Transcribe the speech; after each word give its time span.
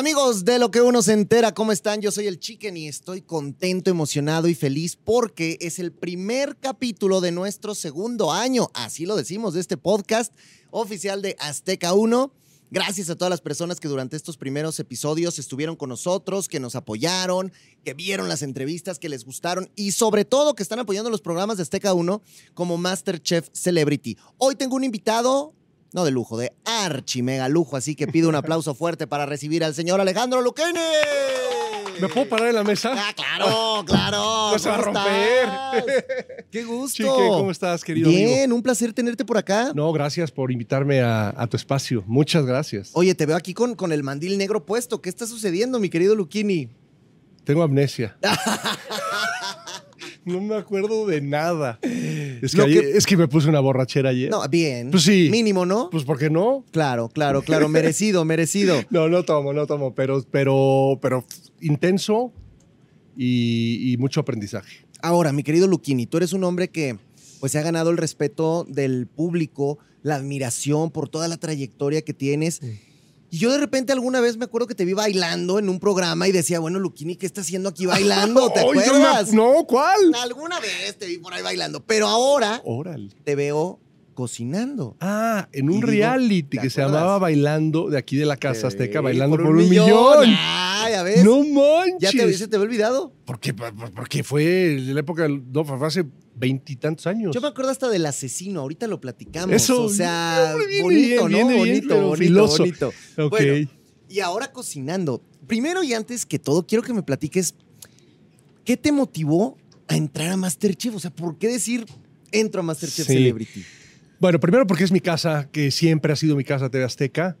Amigos 0.00 0.46
de 0.46 0.58
lo 0.58 0.70
que 0.70 0.80
uno 0.80 1.02
se 1.02 1.12
entera, 1.12 1.52
¿cómo 1.52 1.72
están? 1.72 2.00
Yo 2.00 2.10
soy 2.10 2.26
el 2.26 2.40
Chicken 2.40 2.74
y 2.74 2.88
estoy 2.88 3.20
contento, 3.20 3.90
emocionado 3.90 4.48
y 4.48 4.54
feliz 4.54 4.96
porque 4.96 5.58
es 5.60 5.78
el 5.78 5.92
primer 5.92 6.56
capítulo 6.56 7.20
de 7.20 7.32
nuestro 7.32 7.74
segundo 7.74 8.32
año, 8.32 8.70
así 8.72 9.04
lo 9.04 9.14
decimos, 9.14 9.52
de 9.52 9.60
este 9.60 9.76
podcast 9.76 10.32
oficial 10.70 11.20
de 11.20 11.36
Azteca 11.38 11.92
1. 11.92 12.32
Gracias 12.70 13.10
a 13.10 13.14
todas 13.14 13.28
las 13.28 13.42
personas 13.42 13.78
que 13.78 13.88
durante 13.88 14.16
estos 14.16 14.38
primeros 14.38 14.80
episodios 14.80 15.38
estuvieron 15.38 15.76
con 15.76 15.90
nosotros, 15.90 16.48
que 16.48 16.60
nos 16.60 16.76
apoyaron, 16.76 17.52
que 17.84 17.92
vieron 17.92 18.30
las 18.30 18.40
entrevistas, 18.40 18.98
que 18.98 19.10
les 19.10 19.26
gustaron 19.26 19.70
y 19.76 19.92
sobre 19.92 20.24
todo 20.24 20.54
que 20.54 20.62
están 20.62 20.78
apoyando 20.78 21.10
los 21.10 21.20
programas 21.20 21.58
de 21.58 21.64
Azteca 21.64 21.92
1 21.92 22.22
como 22.54 22.78
Masterchef 22.78 23.50
Celebrity. 23.52 24.16
Hoy 24.38 24.54
tengo 24.54 24.76
un 24.76 24.84
invitado 24.84 25.52
no 25.92 26.04
de 26.04 26.10
lujo, 26.10 26.38
de 26.38 26.52
archi 26.64 27.22
mega 27.22 27.48
lujo. 27.48 27.76
Así 27.76 27.94
que 27.94 28.06
pido 28.06 28.28
un 28.28 28.34
aplauso 28.34 28.74
fuerte 28.74 29.06
para 29.06 29.26
recibir 29.26 29.64
al 29.64 29.74
señor 29.74 30.00
Alejandro 30.00 30.40
Luquini. 30.42 30.78
¿Me 32.00 32.08
puedo 32.08 32.28
parar 32.28 32.48
en 32.48 32.54
la 32.54 32.64
mesa? 32.64 32.94
Ah, 32.96 33.12
claro, 33.14 33.84
claro. 33.84 34.52
No 34.52 34.58
se 34.58 34.68
va 34.70 34.76
a 34.76 34.78
romper. 34.78 36.46
Qué 36.50 36.64
gusto. 36.64 36.96
Chique, 36.96 37.28
¿cómo 37.28 37.50
estás, 37.50 37.84
querido 37.84 38.08
Bien, 38.08 38.44
amigo? 38.44 38.56
un 38.56 38.62
placer 38.62 38.92
tenerte 38.94 39.24
por 39.24 39.36
acá. 39.36 39.72
No, 39.74 39.92
gracias 39.92 40.30
por 40.30 40.50
invitarme 40.50 41.00
a, 41.00 41.34
a 41.36 41.46
tu 41.46 41.56
espacio. 41.56 42.02
Muchas 42.06 42.46
gracias. 42.46 42.90
Oye, 42.94 43.14
te 43.14 43.26
veo 43.26 43.36
aquí 43.36 43.52
con, 43.52 43.74
con 43.74 43.92
el 43.92 44.02
mandil 44.02 44.38
negro 44.38 44.64
puesto. 44.64 45.02
¿Qué 45.02 45.10
está 45.10 45.26
sucediendo, 45.26 45.78
mi 45.78 45.90
querido 45.90 46.14
Luquini? 46.14 46.70
Tengo 47.44 47.62
amnesia. 47.62 48.16
no 50.24 50.40
me 50.40 50.56
acuerdo 50.56 51.06
de 51.06 51.20
nada. 51.20 51.78
Es 52.42 52.52
que, 52.52 52.58
Lo 52.58 52.64
ayer- 52.64 52.80
que- 52.92 52.96
es 52.98 53.06
que 53.06 53.16
me 53.16 53.28
puse 53.28 53.48
una 53.48 53.60
borrachera 53.60 54.10
ayer. 54.10 54.30
No, 54.30 54.46
bien. 54.48 54.90
Pues 54.90 55.02
sí. 55.04 55.28
Mínimo, 55.30 55.66
¿no? 55.66 55.90
Pues, 55.90 56.04
¿por 56.04 56.18
qué 56.18 56.30
no? 56.30 56.64
Claro, 56.72 57.08
claro, 57.08 57.42
claro. 57.42 57.68
Merecido, 57.68 58.24
merecido. 58.24 58.76
No, 58.90 59.08
no 59.08 59.22
tomo, 59.24 59.52
no 59.52 59.66
tomo, 59.66 59.94
pero, 59.94 60.24
pero, 60.30 60.98
pero 61.02 61.24
intenso 61.60 62.32
y, 63.16 63.92
y 63.92 63.96
mucho 63.96 64.20
aprendizaje. 64.20 64.84
Ahora, 65.02 65.32
mi 65.32 65.42
querido 65.42 65.66
Luquini, 65.66 66.06
tú 66.06 66.16
eres 66.18 66.32
un 66.32 66.44
hombre 66.44 66.68
que 66.68 66.96
pues 67.40 67.52
se 67.52 67.58
ha 67.58 67.62
ganado 67.62 67.90
el 67.90 67.96
respeto 67.96 68.66
del 68.68 69.06
público, 69.06 69.78
la 70.02 70.16
admiración 70.16 70.90
por 70.90 71.08
toda 71.08 71.26
la 71.28 71.38
trayectoria 71.38 72.02
que 72.02 72.12
tienes. 72.12 72.60
Y 73.30 73.38
yo 73.38 73.52
de 73.52 73.58
repente 73.58 73.92
alguna 73.92 74.20
vez 74.20 74.36
me 74.36 74.44
acuerdo 74.44 74.66
que 74.66 74.74
te 74.74 74.84
vi 74.84 74.92
bailando 74.92 75.58
en 75.60 75.68
un 75.68 75.78
programa 75.78 76.26
y 76.26 76.32
decía, 76.32 76.58
bueno, 76.58 76.78
Luquini, 76.80 77.14
¿qué 77.16 77.26
está 77.26 77.42
haciendo 77.42 77.68
aquí 77.68 77.86
bailando? 77.86 78.50
¿Te 78.50 78.60
acuerdas? 78.68 79.32
no, 79.32 79.64
¿cuál? 79.66 80.12
Alguna 80.20 80.58
vez 80.58 80.98
te 80.98 81.06
vi 81.06 81.18
por 81.18 81.32
ahí 81.32 81.42
bailando, 81.42 81.80
pero 81.84 82.08
ahora 82.08 82.60
Órale. 82.64 83.10
te 83.24 83.34
veo 83.36 83.78
cocinando. 84.14 84.96
Ah, 85.00 85.48
en 85.52 85.70
un 85.70 85.82
reality 85.82 86.42
¿te 86.42 86.58
que 86.58 86.70
se 86.70 86.80
llamaba 86.80 87.18
Bailando 87.18 87.88
de 87.88 87.98
aquí 87.98 88.16
de 88.16 88.26
la 88.26 88.36
Casa 88.36 88.68
Azteca, 88.68 89.00
bailando 89.00 89.36
por, 89.36 89.56
un, 89.56 89.68
millón. 89.68 90.28
Ah, 90.36 90.88
ya 90.90 91.02
ves. 91.02 91.24
No 91.24 91.42
manches. 91.44 92.12
¿Ya 92.12 92.26
te, 92.26 92.32
se 92.34 92.48
te 92.48 92.56
había 92.56 92.66
olvidado? 92.66 93.12
Porque, 93.24 93.54
porque 93.54 94.22
fue 94.22 94.78
la 94.80 95.00
época, 95.00 95.28
no, 95.28 95.64
fue 95.64 95.86
hace 95.86 96.04
veintitantos 96.34 97.06
años. 97.06 97.34
Yo 97.34 97.40
me 97.40 97.48
acuerdo 97.48 97.70
hasta 97.70 97.88
del 97.88 98.06
asesino, 98.06 98.60
ahorita 98.60 98.86
lo 98.86 99.00
platicamos. 99.00 99.54
Eso, 99.54 99.84
o 99.84 99.88
sea, 99.88 100.54
viene 100.68 100.82
bonito, 100.82 101.28
¿no? 101.28 101.36
viene 101.36 101.56
bonito, 101.56 101.94
bonito, 101.94 102.16
filoso. 102.16 102.58
bonito. 102.58 102.92
Ok. 103.18 103.30
Bueno, 103.30 103.70
y 104.08 104.20
ahora 104.20 104.52
cocinando. 104.52 105.22
Primero 105.46 105.82
y 105.82 105.94
antes 105.94 106.26
que 106.26 106.38
todo, 106.38 106.66
quiero 106.66 106.82
que 106.82 106.92
me 106.92 107.02
platiques, 107.02 107.54
¿qué 108.64 108.76
te 108.76 108.92
motivó 108.92 109.56
a 109.88 109.96
entrar 109.96 110.30
a 110.30 110.36
Masterchef? 110.36 110.94
O 110.94 111.00
sea, 111.00 111.10
¿por 111.10 111.38
qué 111.38 111.48
decir 111.48 111.86
entro 112.32 112.60
a 112.60 112.64
Masterchef 112.64 113.06
Sí. 113.06 113.14
Celebrity? 113.14 113.64
Bueno, 114.20 114.38
primero 114.38 114.66
porque 114.66 114.84
es 114.84 114.92
mi 114.92 115.00
casa, 115.00 115.48
que 115.50 115.70
siempre 115.70 116.12
ha 116.12 116.16
sido 116.16 116.36
mi 116.36 116.44
casa 116.44 116.68
TV 116.70 116.84
Azteca. 116.84 117.36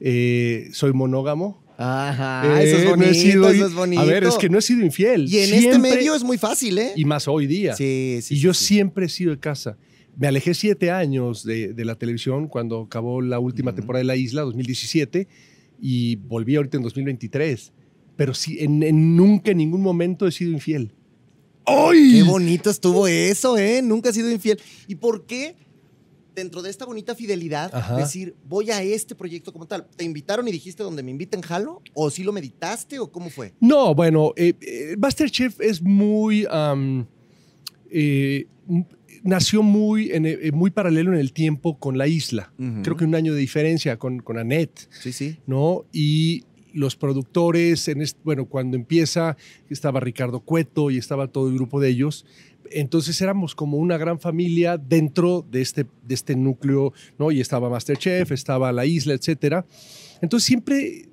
Eh, 0.00 0.68
soy 0.72 0.92
monógamo. 0.92 1.64
Ajá, 1.78 2.60
Eh, 2.60 2.68
eso 2.68 2.76
es 2.78 2.84
no 2.84 2.90
he 2.90 2.96
bonito, 2.96 3.14
sido- 3.14 3.48
eso 3.50 3.66
es 3.66 3.74
bonito. 3.74 4.02
A 4.02 4.04
ver, 4.04 4.24
es 4.24 4.34
que 4.36 4.48
no 4.48 4.58
he 4.58 4.62
sido 4.62 4.84
infiel. 4.84 5.26
Y 5.32 5.38
en 5.38 5.44
este 5.44 5.60
Siempre- 5.60 5.90
medio 5.94 6.14
es 6.14 6.22
muy 6.24 6.36
fácil, 6.36 6.76
¿eh? 6.78 6.92
Y 6.96 7.04
más 7.04 7.28
hoy 7.28 7.46
día. 7.46 7.74
sí, 7.74 8.18
sí. 8.22 8.34
y 8.34 8.38
yo 8.38 8.52
sí. 8.52 8.64
siempre 8.66 9.06
he 9.06 9.08
sido 9.08 9.30
de 9.30 9.38
casa. 9.38 9.78
Me 10.16 10.26
alejé 10.26 10.52
siete 10.54 10.90
años 10.90 11.44
de, 11.44 11.72
de 11.72 11.84
la 11.84 11.94
televisión 11.94 12.48
cuando 12.48 12.82
acabó 12.82 13.22
la 13.22 13.38
última 13.38 13.70
Ujú. 13.70 13.76
temporada 13.76 14.00
de 14.00 14.04
La 14.06 14.16
Isla, 14.16 14.42
2017, 14.42 15.28
y 15.80 16.16
volví 16.16 16.56
ahorita 16.56 16.76
en 16.76 16.82
2023. 16.82 17.72
Pero 18.16 18.34
sí, 18.34 18.58
en, 18.60 18.82
en 18.82 19.16
nunca 19.16 19.52
en 19.52 19.58
ningún 19.58 19.80
momento 19.80 20.26
he 20.26 20.32
sido 20.32 20.50
infiel. 20.50 20.92
¡Ay! 21.64 22.14
Qué 22.14 22.22
bonito 22.24 22.68
estuvo 22.70 23.06
eso, 23.06 23.56
¿eh? 23.56 23.80
Nunca 23.82 24.08
has 24.10 24.16
sido 24.16 24.30
infiel. 24.30 24.58
¿Y 24.88 24.96
por 24.96 25.24
qué, 25.26 25.54
dentro 26.38 26.62
de 26.62 26.70
esta 26.70 26.84
bonita 26.86 27.14
fidelidad, 27.14 27.74
Ajá. 27.74 27.96
decir, 27.96 28.34
voy 28.46 28.70
a 28.70 28.82
este 28.82 29.14
proyecto 29.14 29.52
como 29.52 29.66
tal? 29.66 29.86
¿Te 29.96 30.04
invitaron 30.04 30.46
y 30.48 30.52
dijiste 30.52 30.82
donde 30.82 31.02
me 31.02 31.10
inviten, 31.10 31.42
jalo? 31.42 31.82
¿O 31.94 32.10
sí 32.10 32.22
lo 32.22 32.32
meditaste 32.32 32.98
o 32.98 33.10
cómo 33.10 33.28
fue? 33.30 33.52
No, 33.60 33.94
bueno, 33.94 34.32
eh, 34.36 34.54
eh, 34.60 34.96
Masterchef 34.98 35.60
es 35.60 35.82
muy. 35.82 36.46
eh, 37.90 38.46
nació 39.22 39.62
muy, 39.62 40.12
en, 40.12 40.26
eh, 40.26 40.50
muy 40.52 40.70
paralelo 40.70 41.12
en 41.12 41.18
el 41.18 41.32
tiempo 41.32 41.78
con 41.78 41.98
La 41.98 42.06
Isla. 42.06 42.52
Creo 42.82 42.96
que 42.96 43.04
un 43.04 43.14
año 43.14 43.34
de 43.34 43.40
diferencia 43.40 43.98
con, 43.98 44.20
con 44.20 44.38
Annette. 44.38 44.88
Sí, 45.02 45.12
sí. 45.12 45.38
¿no? 45.46 45.84
Y 45.92 46.44
los 46.78 46.96
productores, 46.96 47.88
en 47.88 48.00
este- 48.02 48.20
bueno, 48.24 48.46
cuando 48.46 48.76
empieza, 48.76 49.36
estaba 49.68 50.00
Ricardo 50.00 50.40
Cueto 50.40 50.90
y 50.90 50.98
estaba 50.98 51.28
todo 51.28 51.48
el 51.48 51.54
grupo 51.54 51.80
de 51.80 51.88
ellos. 51.90 52.24
Entonces 52.70 53.20
éramos 53.20 53.54
como 53.54 53.78
una 53.78 53.96
gran 53.98 54.20
familia 54.20 54.76
dentro 54.78 55.44
de 55.50 55.62
este, 55.62 55.86
de 56.06 56.14
este 56.14 56.36
núcleo, 56.36 56.92
¿no? 57.18 57.30
Y 57.32 57.40
estaba 57.40 57.70
Masterchef, 57.70 58.30
estaba 58.32 58.72
La 58.72 58.84
Isla, 58.86 59.14
etcétera. 59.14 59.64
Entonces 60.20 60.46
siempre 60.46 61.08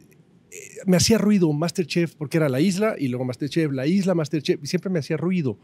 eh, 0.52 0.58
me 0.86 0.98
hacía 0.98 1.18
ruido 1.18 1.52
Masterchef 1.54 2.16
porque 2.16 2.38
era 2.38 2.50
La 2.50 2.60
Isla 2.60 2.96
y 2.98 3.08
luego 3.08 3.26
Masterchef, 3.26 3.72
La 3.72 3.88
Isla, 3.88 4.16
Masterchef, 4.16 4.60
y 4.64 4.68
siempre 4.68 4.90
me 4.90 5.00
hacía 5.00 5.18
ruido. 5.18 5.58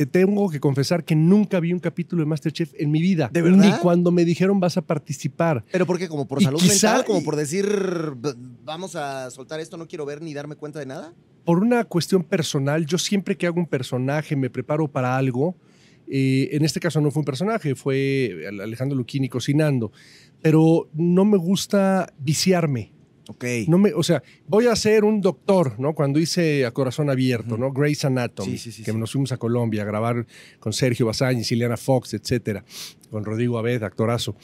Te 0.00 0.06
tengo 0.06 0.48
que 0.48 0.60
confesar 0.60 1.04
que 1.04 1.14
nunca 1.14 1.60
vi 1.60 1.74
un 1.74 1.78
capítulo 1.78 2.22
de 2.22 2.26
Masterchef 2.26 2.72
en 2.78 2.90
mi 2.90 3.02
vida. 3.02 3.28
¿De 3.30 3.42
verdad? 3.42 3.58
Ni 3.66 3.70
cuando 3.82 4.10
me 4.10 4.24
dijeron 4.24 4.58
vas 4.58 4.78
a 4.78 4.80
participar. 4.80 5.62
¿Pero 5.70 5.84
por 5.84 5.98
qué? 5.98 6.08
¿Como 6.08 6.26
por 6.26 6.40
Y 6.40 6.44
salud 6.46 6.58
quizá- 6.58 6.88
mental? 6.92 7.04
¿Como 7.04 7.20
y- 7.20 7.22
por 7.22 7.36
decir, 7.36 7.66
"V- 7.66 8.32
vamos 8.64 8.96
a 8.96 9.30
soltar 9.30 9.60
esto, 9.60 9.76
no 9.76 9.86
quiero 9.86 10.06
ver 10.06 10.22
ni 10.22 10.32
darme 10.32 10.56
cuenta 10.56 10.78
de 10.78 10.86
nada? 10.86 11.12
por 11.44 11.58
una 11.58 11.84
cuestión 11.84 12.22
personal, 12.24 12.86
yo 12.86 12.96
siempre 12.96 13.36
que 13.36 13.46
hago 13.46 13.58
un 13.60 13.66
personaje, 13.66 14.36
me 14.36 14.48
preparo 14.48 14.88
para 14.88 15.18
algo. 15.18 15.54
eh, 16.12 16.48
en 16.56 16.64
este 16.64 16.80
caso 16.80 17.00
no 17.02 17.10
fue 17.12 17.20
un 17.20 17.24
personaje, 17.26 17.74
fue 17.76 18.34
Alejandro 18.48 18.96
Luchini 18.96 19.28
cocinando. 19.28 19.92
Pero 20.42 20.88
no 20.94 21.24
me 21.26 21.36
gusta 21.36 22.12
viciarme. 22.18 22.92
Ok. 23.30 23.44
No 23.68 23.78
me, 23.78 23.92
o 23.94 24.02
sea, 24.02 24.22
voy 24.48 24.66
a 24.66 24.74
ser 24.74 25.04
un 25.04 25.20
doctor, 25.20 25.78
¿no? 25.78 25.94
Cuando 25.94 26.18
hice 26.18 26.66
A 26.66 26.72
Corazón 26.72 27.10
Abierto. 27.10 27.56
¿no? 27.56 27.72
Grey's 27.72 28.04
Anatomy, 28.04 28.52
Sí, 28.52 28.58
sí, 28.58 28.72
sí, 28.72 28.82
que 28.82 28.92
nos 28.92 29.12
fuimos 29.12 29.30
a 29.30 29.36
Colombia 29.36 29.82
a 29.82 29.84
grabar 29.84 30.26
con 30.58 30.72
Sergio 30.72 31.06
Basáñez, 31.06 31.50
Ileana 31.52 31.76
Fox, 31.76 32.12
etcétera, 32.14 32.64
con 33.10 33.24
Rodrigo 33.24 33.56
Abed, 33.58 33.82
actorazo. 33.84 34.34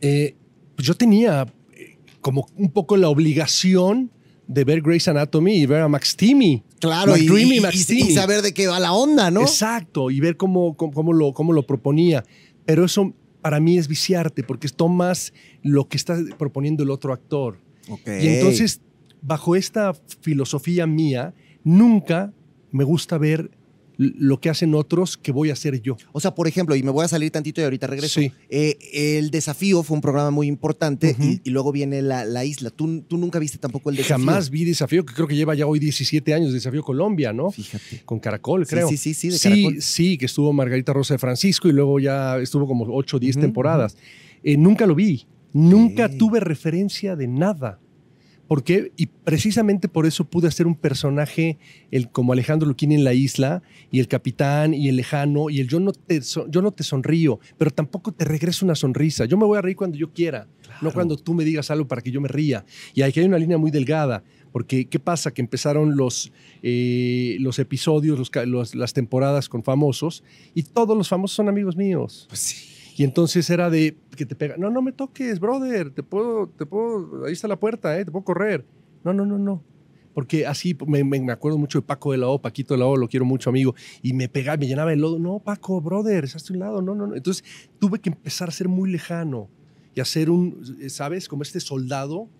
Eh, 0.00 0.36
pues 0.76 0.86
yo 0.86 0.94
tenía 0.94 1.46
eh, 1.72 1.96
como 2.20 2.46
un 2.56 2.70
poco 2.70 2.96
la 2.96 3.08
obligación 3.08 4.10
de 4.46 4.64
ver 4.64 4.80
Grey's 4.82 5.08
Anatomy 5.08 5.54
y 5.56 5.66
ver 5.66 5.80
a 5.82 5.88
Max 5.88 6.14
Timmy. 6.16 6.62
Claro, 6.78 7.16
y, 7.16 7.22
McDreamy, 7.26 7.56
y- 7.56 7.60
Max 7.60 7.90
y- 7.90 8.02
y 8.10 8.14
saber 8.14 8.42
de 8.42 8.54
qué 8.54 8.68
va 8.68 8.78
la 8.78 8.92
onda, 8.92 9.30
¿no? 9.30 9.40
Exacto, 9.40 10.10
y 10.10 10.20
ver 10.20 10.36
cómo, 10.36 10.76
cómo, 10.76 10.92
cómo 10.92 11.12
lo, 11.12 11.32
cómo 11.32 11.52
lo 11.52 11.66
proponía. 11.66 12.22
Pero 12.64 12.84
eso 12.84 13.12
para 13.46 13.60
mí 13.60 13.78
es 13.78 13.86
viciarte, 13.86 14.42
porque 14.42 14.66
tomas 14.68 15.32
lo 15.62 15.86
que 15.86 15.96
está 15.96 16.18
proponiendo 16.36 16.82
el 16.82 16.90
otro 16.90 17.12
actor. 17.12 17.60
Ok. 17.88 18.08
Y 18.20 18.26
entonces, 18.26 18.80
bajo 19.22 19.54
esta 19.54 19.94
filosofía 20.20 20.84
mía, 20.88 21.32
nunca 21.62 22.32
me 22.72 22.82
gusta 22.82 23.18
ver 23.18 23.52
lo 23.98 24.40
que 24.40 24.50
hacen 24.50 24.74
otros 24.74 25.16
que 25.16 25.32
voy 25.32 25.50
a 25.50 25.54
hacer 25.54 25.80
yo. 25.80 25.96
O 26.12 26.20
sea, 26.20 26.34
por 26.34 26.48
ejemplo, 26.48 26.76
y 26.76 26.82
me 26.82 26.90
voy 26.90 27.04
a 27.04 27.08
salir 27.08 27.30
tantito 27.30 27.60
y 27.60 27.64
ahorita 27.64 27.86
regreso. 27.86 28.20
Sí. 28.20 28.30
Eh, 28.50 28.76
el 28.92 29.30
desafío 29.30 29.82
fue 29.82 29.94
un 29.94 30.00
programa 30.02 30.30
muy 30.30 30.46
importante 30.48 31.12
Ujú. 31.12 31.22
y, 31.22 31.40
y 31.44 31.50
luego 31.50 31.72
viene 31.72 32.02
la, 32.02 32.24
la 32.24 32.44
isla. 32.44 32.70
¿Tú, 32.70 33.02
tú 33.02 33.16
nunca 33.16 33.38
viste 33.38 33.58
tampoco 33.58 33.90
el 33.90 33.96
desafío. 33.96 34.16
Jamás 34.26 34.50
vi 34.50 34.64
Desafío, 34.64 35.04
que 35.06 35.14
creo 35.14 35.26
que 35.26 35.34
lleva 35.36 35.54
ya 35.54 35.66
hoy 35.66 35.78
17 35.78 36.34
años, 36.34 36.52
Desafío 36.52 36.82
Colombia, 36.82 37.32
¿no? 37.32 37.50
Fíjate. 37.50 38.02
Con 38.04 38.18
Caracol, 38.20 38.66
creo. 38.66 38.88
sí, 38.88 38.96
sí, 38.96 39.14
sí, 39.14 39.28
de 39.30 39.38
sí, 39.38 39.48
Caracol. 39.48 39.82
sí, 39.82 40.18
que 40.18 40.26
estuvo 40.26 40.52
Margarita 40.52 40.92
Rosa 40.92 41.14
de 41.14 41.18
Francisco 41.18 41.68
y 41.68 41.72
luego 41.72 41.98
ya 41.98 42.38
estuvo 42.38 42.66
como 42.66 42.84
8 42.94 43.16
o 43.16 43.20
10 43.20 43.36
Ujú, 43.36 43.42
temporadas. 43.46 43.96
Eh, 44.42 44.56
nunca 44.56 44.86
lo 44.86 44.94
vi, 44.94 45.26
nunca 45.52 46.08
tuve 46.08 46.40
referencia 46.40 47.16
de 47.16 47.28
nada. 47.28 47.80
¿Por 48.48 48.62
qué? 48.62 48.92
Y 48.96 49.06
precisamente 49.06 49.88
por 49.88 50.06
eso 50.06 50.24
pude 50.24 50.46
hacer 50.46 50.66
un 50.68 50.76
personaje 50.76 51.58
el, 51.90 52.08
como 52.10 52.32
Alejandro 52.32 52.68
Luquini 52.68 52.94
en 52.94 53.02
La 53.04 53.12
Isla, 53.12 53.62
y 53.90 53.98
el 53.98 54.06
capitán, 54.08 54.72
y 54.72 54.88
el 54.88 54.96
lejano, 54.96 55.50
y 55.50 55.60
el 55.60 55.68
yo 55.68 55.80
no, 55.80 55.92
te, 55.92 56.20
yo 56.20 56.62
no 56.62 56.70
te 56.70 56.84
sonrío, 56.84 57.40
pero 57.58 57.70
tampoco 57.72 58.12
te 58.12 58.24
regreso 58.24 58.64
una 58.64 58.74
sonrisa. 58.76 59.24
Yo 59.24 59.36
me 59.36 59.44
voy 59.46 59.58
a 59.58 59.62
reír 59.62 59.76
cuando 59.76 59.96
yo 59.98 60.12
quiera, 60.12 60.46
no 60.80 60.92
cuando 60.92 61.16
tú 61.16 61.34
me 61.34 61.44
digas 61.44 61.70
algo 61.72 61.88
para 61.88 62.02
que 62.02 62.10
yo 62.12 62.20
me 62.20 62.28
ría. 62.28 62.64
Y 62.94 63.02
aquí 63.02 63.18
hay 63.20 63.26
una 63.26 63.38
línea 63.38 63.58
muy 63.58 63.70
delgada, 63.72 64.22
porque 64.52 64.86
¿qué 64.86 64.98
pasa? 65.00 65.32
Que 65.34 65.42
empezaron 65.42 65.96
los, 65.96 66.30
eh, 66.62 67.36
los 67.40 67.58
episodios, 67.58 68.18
los 68.18 68.30
los- 68.46 68.74
las 68.74 68.92
temporadas 68.92 69.48
con 69.48 69.62
famosos, 69.64 70.22
y 70.54 70.62
todos 70.62 70.96
los 70.96 71.08
famosos 71.08 71.34
son 71.34 71.48
amigos 71.48 71.76
míos. 71.76 72.26
Pues 72.28 72.40
sí. 72.40 72.56
Y 72.96 73.04
entonces 73.04 73.48
era 73.50 73.68
de 73.68 73.96
que 74.16 74.24
te 74.24 74.34
pega, 74.34 74.56
no, 74.56 74.70
no 74.70 74.80
me 74.80 74.92
toques, 74.92 75.38
brother, 75.38 75.90
te 75.90 76.02
puedo, 76.02 76.48
te 76.48 76.64
puedo, 76.64 77.26
ahí 77.26 77.32
está 77.34 77.46
la 77.46 77.60
puerta, 77.60 77.98
¿eh? 77.98 78.04
te 78.04 78.10
puedo 78.10 78.24
correr. 78.24 78.64
No, 79.04 79.12
no, 79.12 79.26
no, 79.26 79.38
no. 79.38 79.62
Porque 80.14 80.46
así 80.46 80.74
me, 80.86 81.04
me- 81.04 81.30
acuerdo 81.30 81.58
mucho 81.58 81.78
de 81.78 81.86
Paco 81.86 82.12
de 82.12 82.18
la 82.18 82.28
O, 82.28 82.40
Paquito 82.40 82.72
de 82.72 82.78
la 82.80 82.86
O, 82.86 82.96
lo 82.96 83.06
quiero 83.06 83.26
mucho, 83.26 83.50
amigo. 83.50 83.74
Y 84.00 84.14
me 84.14 84.30
pegaba, 84.30 84.56
me 84.56 84.66
llenaba 84.66 84.94
el 84.94 85.00
lodo. 85.00 85.18
No, 85.18 85.40
Paco, 85.40 85.78
brother, 85.82 86.24
estás 86.24 86.48
a 86.48 86.54
un 86.54 86.58
lado. 86.58 86.80
No, 86.80 86.94
no, 86.94 87.06
no. 87.06 87.14
Entonces 87.14 87.44
tuve 87.78 87.98
que 87.98 88.08
empezar 88.08 88.48
a 88.48 88.52
ser 88.52 88.66
muy 88.68 88.90
lejano 88.90 89.50
y 89.94 90.00
hacer 90.00 90.30
un, 90.30 90.58
¿sabes? 90.88 91.28
Como 91.28 91.42
este 91.42 91.60
soldado. 91.60 92.30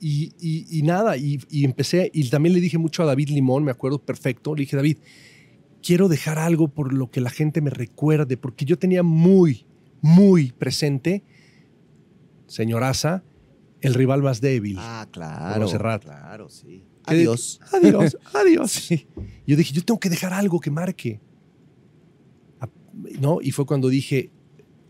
Y, 0.00 0.32
y- 0.40 0.66
y 0.78 0.82
nada, 0.82 1.16
y, 1.16 1.40
y 1.50 1.64
empecé, 1.64 2.10
y 2.14 2.28
también 2.30 2.54
le 2.54 2.60
dije 2.60 2.78
mucho 2.78 3.02
a 3.02 3.06
David 3.06 3.30
Limón, 3.30 3.64
me 3.64 3.72
acuerdo 3.72 3.98
perfecto. 3.98 4.54
Le 4.54 4.60
dije, 4.60 4.76
David, 4.76 4.98
quiero 5.84 6.08
dejar 6.08 6.38
algo 6.38 6.68
por 6.68 6.92
lo 6.94 7.10
que 7.10 7.20
la 7.20 7.30
gente 7.30 7.60
me 7.60 7.70
recuerde, 7.70 8.36
porque 8.36 8.64
yo 8.64 8.78
tenía 8.78 9.02
muy, 9.02 9.66
muy 10.00 10.50
presente, 10.52 11.22
señoraza, 12.46 13.22
el 13.80 13.94
rival 13.94 14.22
más 14.22 14.40
débil. 14.40 14.76
Ah, 14.80 15.06
claro. 15.10 15.54
Claro, 16.00 16.48
sí. 16.48 16.84
Adiós. 17.04 17.60
Adiós, 17.72 18.16
adiós. 18.34 18.88
Yo 19.46 19.56
dije, 19.56 19.74
yo 19.74 19.84
tengo 19.84 20.00
que 20.00 20.08
dejar 20.08 20.32
algo 20.32 20.58
que 20.58 20.70
marque. 20.70 21.20
A- 22.60 22.68
¿No? 23.20 23.40
Y 23.42 23.50
fue 23.50 23.66
cuando 23.66 23.88
dije, 23.90 24.30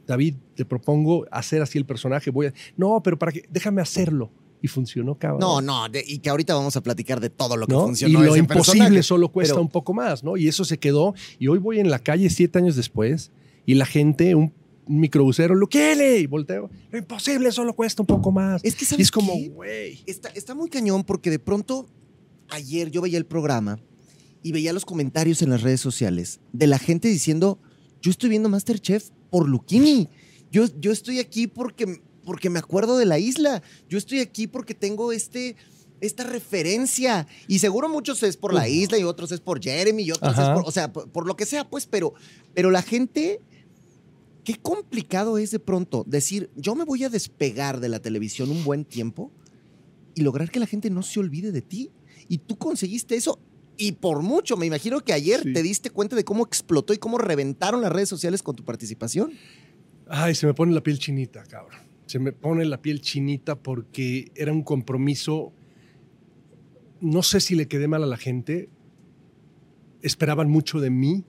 David, 0.07 0.37
te 0.55 0.65
propongo 0.65 1.27
hacer 1.33 1.61
así 1.61 1.77
el 1.79 1.87
personaje. 1.87 2.31
Voy 2.31 2.47
a... 2.47 2.55
No, 2.77 3.03
pero 3.03 3.19
para 3.19 3.33
que, 3.33 3.45
déjame 3.51 3.83
hacerlo. 3.83 4.31
Y 4.65 4.69
funcionó, 4.69 5.19
cabrón. 5.19 5.41
No, 5.41 5.61
no, 5.61 5.91
de- 5.91 6.03
y 6.07 6.21
que 6.21 6.31
ahorita 6.31 6.55
vamos 6.55 6.75
a 6.75 6.83
platicar 6.83 7.21
de 7.21 7.29
todo 7.29 7.55
lo 7.59 7.67
que 7.67 7.75
¿no? 7.75 7.83
funcionó. 7.83 8.23
y 8.23 8.27
lo 8.27 8.35
imposible 8.35 8.79
personaje. 8.79 9.03
solo 9.03 9.29
cuesta 9.31 9.53
Pero- 9.53 9.63
un 9.63 9.69
poco 9.69 9.93
más, 9.93 10.25
¿no? 10.25 10.39
Y 10.39 10.49
eso 10.49 10.65
se 10.65 10.79
quedó. 10.79 11.13
Y 11.39 11.49
hoy 11.49 11.59
voy 11.59 11.81
en 11.81 11.91
la 11.91 11.99
calle 11.99 12.31
siete 12.31 12.59
años 12.61 12.75
después 12.75 13.31
y 13.67 13.75
la 13.75 13.85
gente, 13.85 14.35
un, 14.35 14.55
un 14.87 15.01
microbusero, 15.01 15.55
lo 15.55 15.67
quiere. 15.67 16.19
Y 16.21 16.27
volteo. 16.27 16.71
Lo 16.91 16.99
imposible 16.99 17.53
solo 17.53 17.75
cuesta 17.75 18.01
un 18.01 18.07
poco 18.07 18.33
más. 18.33 18.65
Es 18.65 18.75
que, 18.75 18.85
y 18.85 18.87
¿sabes 18.87 19.05
es 19.07 19.11
como, 19.11 19.35
güey. 19.51 20.03
Está, 20.07 20.31
está 20.31 20.55
muy 20.55 20.71
cañón 20.71 21.05
porque 21.05 21.29
de 21.31 21.39
pronto, 21.39 21.87
ayer 22.49 22.91
yo 22.91 23.03
veía 23.03 23.19
el 23.19 23.27
programa 23.27 23.79
y 24.43 24.53
veía 24.53 24.73
los 24.73 24.87
comentarios 24.87 25.43
en 25.43 25.51
las 25.51 25.61
redes 25.61 25.83
sociales 25.83 26.41
de 26.55 26.67
la 26.69 26.79
gente 26.79 27.09
diciendo, 27.09 27.59
yo 28.01 28.11
estoy 28.11 28.31
viendo 28.31 28.49
Masterchef 28.49 29.11
por 29.29 29.47
Luquini. 29.47 30.09
Yo, 30.51 30.65
yo 30.81 30.91
estoy 30.91 31.19
aquí 31.19 31.49
porque, 31.49 32.01
porque 32.25 32.51
me 32.51 32.59
acuerdo 32.59 32.97
de 32.99 33.07
la 33.07 33.19
isla. 33.19 33.63
Yo 33.89 33.99
estoy 33.99 34.21
aquí 34.21 34.47
porque 34.47 34.75
tengo 34.75 35.13
este... 35.13 35.57
Esta 36.01 36.25
referencia. 36.25 37.27
Y 37.49 37.61
seguro 37.61 37.89
muchos 37.89 38.23
es 38.25 38.37
por 38.37 38.53
la 38.53 38.69
isla 38.69 38.99
y 38.99 39.05
otros 39.05 39.33
es 39.33 39.41
por 39.41 39.63
Jeremy 39.63 40.03
y 40.03 40.11
otros 40.11 40.37
es 40.37 40.49
por. 40.51 40.65
O 40.67 40.71
sea, 40.71 40.93
por, 40.93 41.09
por 41.09 41.27
lo 41.27 41.35
que 41.35 41.47
sea, 41.47 41.71
pues, 41.71 41.87
pero, 41.87 42.13
pero 42.53 42.71
la 42.71 42.83
gente. 42.83 43.41
Qué 44.43 44.57
complicado 44.57 45.39
es 45.39 45.51
de 45.53 45.61
pronto 45.61 46.05
decir, 46.07 46.51
yo 46.57 46.75
me 46.75 46.85
voy 46.85 47.05
a 47.05 47.09
despegar 47.09 47.81
de 47.81 47.89
la 47.89 48.01
televisión 48.01 48.51
un 48.51 48.65
buen 48.65 48.85
tiempo 48.85 49.31
y 50.15 50.21
lograr 50.21 50.51
que 50.51 50.61
la 50.61 50.67
gente 50.67 50.91
no 50.91 51.03
se 51.03 51.21
olvide 51.21 51.53
de 51.53 51.63
ti. 51.63 51.91
Y 52.29 52.39
tú 52.39 52.59
conseguiste 52.59 53.15
eso. 53.17 53.39
Y 53.79 53.93
por 53.93 54.21
mucho, 54.21 54.59
me 54.59 54.67
imagino 54.67 55.01
que 55.01 55.15
ayer 55.15 55.43
Sí. 55.43 55.55
te 55.55 55.63
diste 55.63 55.89
cuenta 55.89 56.17
de 56.17 56.25
cómo 56.25 56.45
explotó 56.45 56.93
y 56.93 56.99
cómo 56.99 57.17
reventaron 57.17 57.81
las 57.81 57.93
redes 57.93 58.11
sociales 58.11 58.43
con 58.43 58.55
tu 58.55 58.65
participación. 58.65 59.33
Ay, 60.09 60.35
se 60.35 60.47
me 60.47 60.53
pone 60.53 60.75
la 60.75 60.83
piel 60.83 60.99
chinita, 60.99 61.45
cabrón. 61.45 61.79
Se 62.07 62.19
me 62.19 62.33
pone 62.33 62.65
la 62.65 62.83
piel 62.83 63.01
chinita 63.01 63.57
porque 63.57 64.31
era 64.35 64.53
un 64.53 64.63
compromiso. 64.63 65.53
No 67.01 67.23
sé 67.23 67.41
si 67.41 67.55
le 67.55 67.67
quedé 67.69 67.89
mal 67.89 68.03
a 68.03 68.07
la 68.07 68.17
gente. 68.17 68.69
Esperaban 70.03 70.51
mucho 70.51 70.81
de 70.81 70.91
mí, 70.91 71.25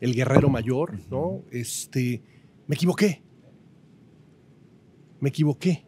el 0.00 0.14
guerrero 0.14 0.48
mayor, 0.48 1.00
¿no? 1.10 1.42
Este, 1.50 2.22
me 2.68 2.76
equivoqué. 2.76 3.22
Me 5.20 5.30
equivoqué. 5.30 5.84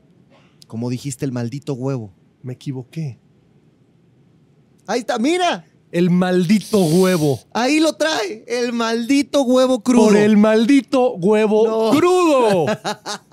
Como 0.67 0.91
dijiste, 0.91 1.25
el 1.25 1.32
maldito 1.32 1.75
huevo. 1.75 2.12
Me 2.43 2.55
equivoqué. 2.55 3.19
Ahí 4.87 5.00
está, 5.00 5.19
mira, 5.19 5.64
El 5.93 6.11
maldito 6.11 6.82
huevo. 6.85 7.38
ahí 7.53 7.79
lo 7.79 7.93
trae, 7.94 8.44
el 8.49 8.73
maldito 8.73 9.43
huevo 9.43 9.82
crudo. 9.82 10.06
Por 10.06 10.17
el 10.17 10.37
maldito 10.37 11.14
huevo 11.14 11.67
No. 11.93 11.99
crudo. 11.99 12.67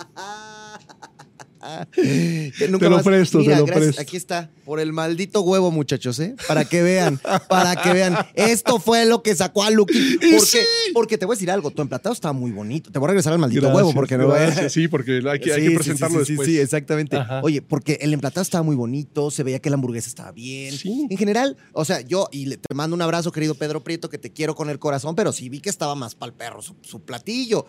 Que 1.94 2.68
nunca 2.70 2.86
Te 2.86 2.90
lo 2.90 2.96
más- 2.98 3.04
presto, 3.06 3.40
te 3.40 3.56
lo 3.56 3.66
gracias, 3.66 3.78
presto. 3.78 4.02
Aquí 4.02 4.18
está, 4.18 4.50
por 4.66 4.80
el 4.80 4.94
maldito 4.94 5.42
huevo, 5.42 5.72
muchachos, 5.72 6.20
¿eh? 6.20 6.36
Para 6.48 6.66
que 6.66 6.82
vean, 6.82 7.20
para 7.50 7.76
que 7.76 7.94
vean. 7.94 8.18
Esto 8.34 8.80
fue 8.80 9.06
lo 9.06 9.22
que 9.24 9.36
sacó 9.36 9.64
a 9.64 9.70
Lucky. 9.70 10.18
Porque, 10.18 10.40
sí. 10.42 10.58
porque 10.94 11.18
te 11.18 11.26
voy 11.26 11.34
a 11.34 11.36
decir 11.36 11.52
algo, 11.52 11.72
tu 11.72 11.82
emplatado 11.82 12.14
estaba 12.14 12.34
muy 12.34 12.52
bonito. 12.52 12.92
Te 12.92 13.00
voy 13.00 13.08
a 13.08 13.10
regresar 13.10 13.34
al 13.34 13.40
maldito 13.40 13.62
Gracias, 13.62 13.76
huevo 13.78 13.94
porque 13.94 14.18
no 14.18 14.28
gracias, 14.30 14.74
Sí, 14.74 14.88
porque 14.88 15.22
hay 15.30 15.40
que, 15.40 15.54
hay 15.54 15.76
presentarlo 15.76 16.20
sí, 16.20 16.26
sí, 16.26 16.32
después. 16.34 16.48
Sí, 16.48 16.60
exactamente. 16.60 17.18
Ajá. 17.18 17.42
Oye, 17.44 17.62
porque 17.62 17.98
el 18.02 18.14
emplatado 18.14 18.42
estaba 18.42 18.64
muy 18.64 18.76
bonito, 18.76 19.32
se 19.32 19.44
veía 19.44 19.60
que 19.60 19.70
la 19.70 19.76
hamburguesa 19.76 20.08
estaba 20.10 20.32
bien. 20.32 20.76
Sí. 20.78 21.08
En 21.10 21.18
general, 21.18 21.58
o 21.74 21.86
sea, 21.86 22.02
yo, 22.02 22.28
y 22.32 22.50
te 22.50 22.74
mando 22.74 22.96
un 22.96 23.02
abrazo, 23.02 23.32
querido 23.32 23.56
Pedro 23.56 23.84
Prieto, 23.84 24.10
que 24.10 24.18
te 24.18 24.32
quiero 24.32 24.56
con 24.56 24.70
el 24.70 24.80
corazón, 24.80 25.16
pero 25.16 25.32
sí 25.32 25.50
vi 25.50 25.60
que 25.60 25.70
estaba 25.70 25.96
más 25.96 26.16
para 26.16 26.32
el 26.32 26.38
perro 26.38 26.62
su, 26.62 26.76
su 26.82 27.02
platillo. 27.02 27.66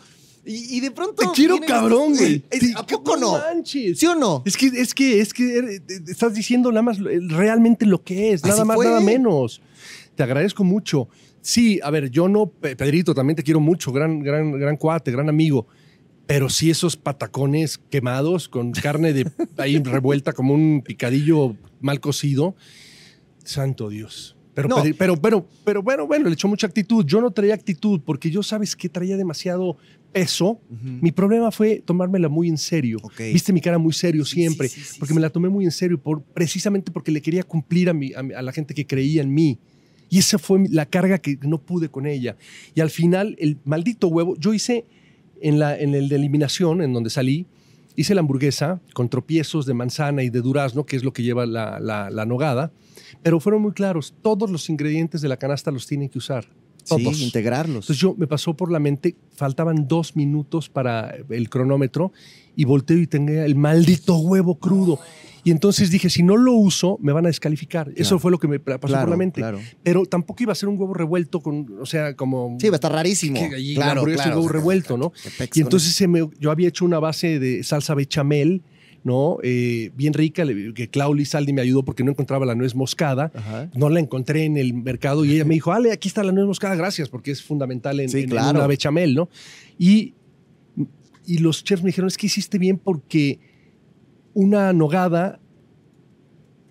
Y, 0.48 0.76
y 0.76 0.80
de 0.80 0.92
pronto. 0.92 1.16
Te 1.16 1.26
quiero 1.34 1.58
cabrón, 1.60 2.14
güey. 2.16 2.42
¿A 2.76 2.86
poco 2.86 3.16
no? 3.16 3.32
manches. 3.32 3.98
¿Sí 3.98 4.06
o 4.06 4.14
no? 4.14 4.42
Es 4.46 4.56
que, 4.56 4.66
es 4.68 4.94
que, 4.94 5.20
es 5.20 5.34
que 5.34 5.58
eh, 5.58 5.80
estás 6.08 6.34
diciendo 6.34 6.70
nada 6.70 6.82
más 6.82 6.98
realmente 7.00 7.84
lo 7.84 8.02
que 8.04 8.32
es, 8.32 8.44
nada 8.44 8.64
más, 8.64 8.76
fue. 8.76 8.86
nada 8.86 9.00
menos. 9.00 9.60
Te 10.14 10.22
agradezco 10.22 10.62
mucho. 10.64 11.08
Sí, 11.42 11.80
a 11.82 11.90
ver, 11.90 12.10
yo 12.10 12.28
no, 12.28 12.46
Pe- 12.46 12.76
Pedrito, 12.76 13.14
también 13.14 13.36
te 13.36 13.42
quiero 13.42 13.60
mucho, 13.60 13.92
gran, 13.92 14.20
gran, 14.20 14.52
gran 14.52 14.76
cuate, 14.76 15.10
gran 15.10 15.28
amigo. 15.28 15.66
Pero 16.26 16.48
sí 16.48 16.70
esos 16.70 16.96
patacones 16.96 17.78
quemados 17.90 18.48
con 18.48 18.72
carne 18.72 19.12
de 19.12 19.30
ahí 19.58 19.78
revuelta 19.78 20.32
como 20.32 20.54
un 20.54 20.82
picadillo 20.84 21.56
mal 21.80 22.00
cocido. 22.00 22.54
Santo 23.44 23.88
Dios. 23.88 24.36
Pero, 24.54 24.68
No. 24.68 24.82
Pero, 24.98 25.16
pero, 25.20 25.46
pero 25.64 25.82
bueno, 25.82 26.06
bueno, 26.06 26.28
le 26.28 26.32
echó 26.34 26.48
mucha 26.48 26.66
actitud. 26.66 27.04
Yo 27.04 27.20
no 27.20 27.30
traía 27.30 27.54
actitud 27.54 28.00
porque 28.04 28.30
yo 28.30 28.42
sabes 28.42 28.74
que 28.74 28.88
traía 28.88 29.16
demasiado 29.16 29.76
peso. 30.20 30.60
Mi 31.02 31.12
problema 31.12 31.50
fue 31.50 31.82
tomármela 31.84 32.28
muy 32.28 32.48
en 32.48 32.58
serio. 32.58 32.98
Ok. 33.02 33.18
Viste 33.32 33.52
mi 33.52 33.60
cara 33.60 33.78
muy 33.78 33.92
serio 33.92 34.24
siempre, 34.24 34.68
sí, 34.68 34.80
sí, 34.80 34.86
sí, 34.94 34.98
porque 34.98 35.14
me 35.14 35.20
la 35.20 35.30
tomé 35.30 35.48
muy 35.48 35.64
en 35.64 35.70
serio, 35.70 35.98
por, 36.00 36.22
precisamente 36.22 36.90
porque 36.90 37.10
le 37.10 37.20
quería 37.20 37.42
cumplir 37.42 37.88
a, 37.90 37.92
mi- 37.92 38.12
a 38.14 38.20
a 38.38 38.42
la 38.42 38.52
gente 38.52 38.72
que 38.74 38.86
creía 38.86 39.22
en 39.22 39.32
mí. 39.32 39.58
Y 40.08 40.18
esa 40.18 40.38
fue 40.38 40.66
la 40.70 40.86
carga 40.86 41.18
que 41.18 41.36
no 41.42 41.58
pude 41.58 41.88
con 41.88 42.06
ella. 42.06 42.36
Y 42.74 42.80
al 42.80 42.90
final, 42.90 43.34
el 43.38 43.58
maldito 43.64 44.08
huevo, 44.08 44.36
yo 44.38 44.54
hice 44.54 44.84
en, 45.42 45.58
la, 45.58 45.76
en 45.78 45.94
el 45.94 46.08
de 46.08 46.16
eliminación, 46.16 46.80
en 46.80 46.92
donde 46.92 47.10
salí, 47.10 47.44
hice 47.96 48.14
la 48.14 48.20
hamburguesa 48.20 48.80
con 48.94 49.08
tropiezos 49.08 49.66
de 49.66 49.74
manzana 49.74 50.22
y 50.22 50.30
de 50.30 50.40
durazno, 50.40 50.84
que 50.86 50.96
es 50.96 51.02
lo 51.04 51.12
que 51.12 51.22
lleva 51.24 51.44
la, 51.44 51.78
la- 51.80 52.08
la 52.10 52.24
nogada, 52.24 52.70
pero 53.22 53.40
fueron 53.40 53.62
muy 53.62 53.72
claros, 53.72 54.14
todos 54.22 54.48
los 54.50 54.70
ingredientes 54.70 55.20
de 55.20 55.28
la 55.28 55.36
canasta 55.38 55.70
los 55.70 55.86
tienen 55.86 56.08
que 56.08 56.18
usar. 56.18 56.46
Todos. 56.88 57.16
Sí, 57.16 57.24
integrarlos. 57.24 57.84
Entonces 57.84 57.98
yo 57.98 58.14
me 58.16 58.26
pasó 58.26 58.54
por 58.54 58.70
la 58.70 58.78
mente, 58.78 59.16
faltaban 59.34 59.88
dos 59.88 60.16
minutos 60.16 60.68
para 60.68 61.14
el 61.30 61.48
cronómetro 61.50 62.12
y 62.54 62.64
volteo 62.64 62.98
y 62.98 63.06
tenía 63.06 63.44
el 63.44 63.54
maldito 63.56 64.16
huevo 64.18 64.58
crudo. 64.58 64.98
Y 65.44 65.52
entonces 65.52 65.90
dije, 65.90 66.10
si 66.10 66.24
no 66.24 66.36
lo 66.36 66.54
uso, 66.54 66.98
me 67.00 67.12
van 67.12 67.24
a 67.26 67.28
descalificar. 67.28 67.92
Eso 67.94 68.18
fue 68.18 68.32
lo 68.32 68.38
que 68.40 68.48
me 68.48 68.58
pasó 68.58 68.78
Claro, 68.88 69.02
por 69.04 69.10
la 69.10 69.16
mente. 69.16 69.40
claro. 69.40 69.60
Pero 69.84 70.04
tampoco 70.04 70.42
iba 70.42 70.50
a 70.50 70.56
ser 70.56 70.68
un 70.68 70.76
huevo 70.76 70.92
revuelto 70.92 71.40
con, 71.40 71.66
o 71.80 71.86
sea, 71.86 72.16
como... 72.16 72.56
Sí, 72.60 72.68
va 72.68 72.74
a 72.74 72.76
estar 72.76 72.90
rarísimo. 72.90 73.38
que 73.50 73.74
claro, 73.74 74.02
claro. 74.04 74.36
huevo 74.40 74.48
revuelto, 74.48 74.96
¿no? 74.98 75.12
Pex 75.38 75.56
Y 75.56 75.60
entonces 75.60 75.94
se 75.94 76.08
me- 76.08 76.28
yo 76.40 76.50
había 76.50 76.66
hecho 76.68 76.84
una 76.84 76.98
base 76.98 77.38
de 77.38 77.62
salsa 77.62 77.94
bechamel, 77.94 78.62
¿no? 79.06 79.38
Eh, 79.44 79.92
bien 79.96 80.12
rica, 80.12 80.44
que 80.74 80.88
Claudia 80.90 81.24
Saldi 81.24 81.52
me 81.52 81.62
ayudó 81.62 81.84
porque 81.84 82.02
no 82.02 82.10
encontraba 82.10 82.44
la 82.44 82.56
nuez 82.56 82.74
moscada. 82.74 83.30
Ajá. 83.34 83.70
No 83.74 83.88
la 83.88 84.00
encontré 84.00 84.44
en 84.44 84.56
el 84.56 84.74
mercado 84.74 85.24
y 85.24 85.32
ella 85.32 85.44
me 85.46 85.54
dijo, 85.54 85.72
Ale, 85.72 85.92
aquí 85.92 86.08
está 86.08 86.24
la 86.24 86.32
nuez 86.32 86.46
moscada, 86.46 86.74
gracias, 86.74 87.08
porque 87.08 87.30
es 87.30 87.40
fundamental 87.42 88.00
en, 88.00 88.08
Sí, 88.08 88.18
en- 88.18 88.24
en 88.24 88.30
claro. 88.30 88.58
una 88.58 88.66
bechamel, 88.66 89.14
¿no? 89.14 89.28
Y, 89.78 90.14
y 91.24 91.38
los 91.38 91.62
chefs 91.62 91.82
me 91.84 91.88
dijeron, 91.90 92.08
es 92.08 92.18
que 92.18 92.26
hiciste 92.26 92.58
bien 92.58 92.78
porque 92.78 93.38
una 94.34 94.72
nogada 94.72 95.40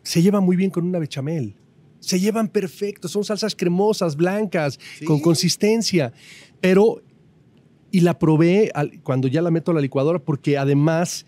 se 0.03 0.21
lleva 0.21 0.39
muy 0.41 0.55
bien 0.55 0.69
con 0.71 0.85
una 0.85 0.99
bechamel. 0.99 1.55
Se 1.99 2.19
llevan 2.19 2.49
perfecto, 2.49 3.07
son 3.07 3.23
salsas 3.23 3.55
cremosas, 3.55 4.15
blancas, 4.15 4.77
Sí. 4.99 5.05
con 5.05 5.19
consistencia. 5.19 6.13
Pero, 6.61 7.01
y 7.91 8.01
la 8.01 8.19
probé 8.19 8.71
al- 8.75 9.01
cuando 9.01 9.27
ya 9.27 9.41
la 9.41 9.49
meto 9.51 9.71
a 9.71 9.73
la 9.73 9.81
licuadora 9.81 10.19
porque 10.19 10.57
además 10.57 11.25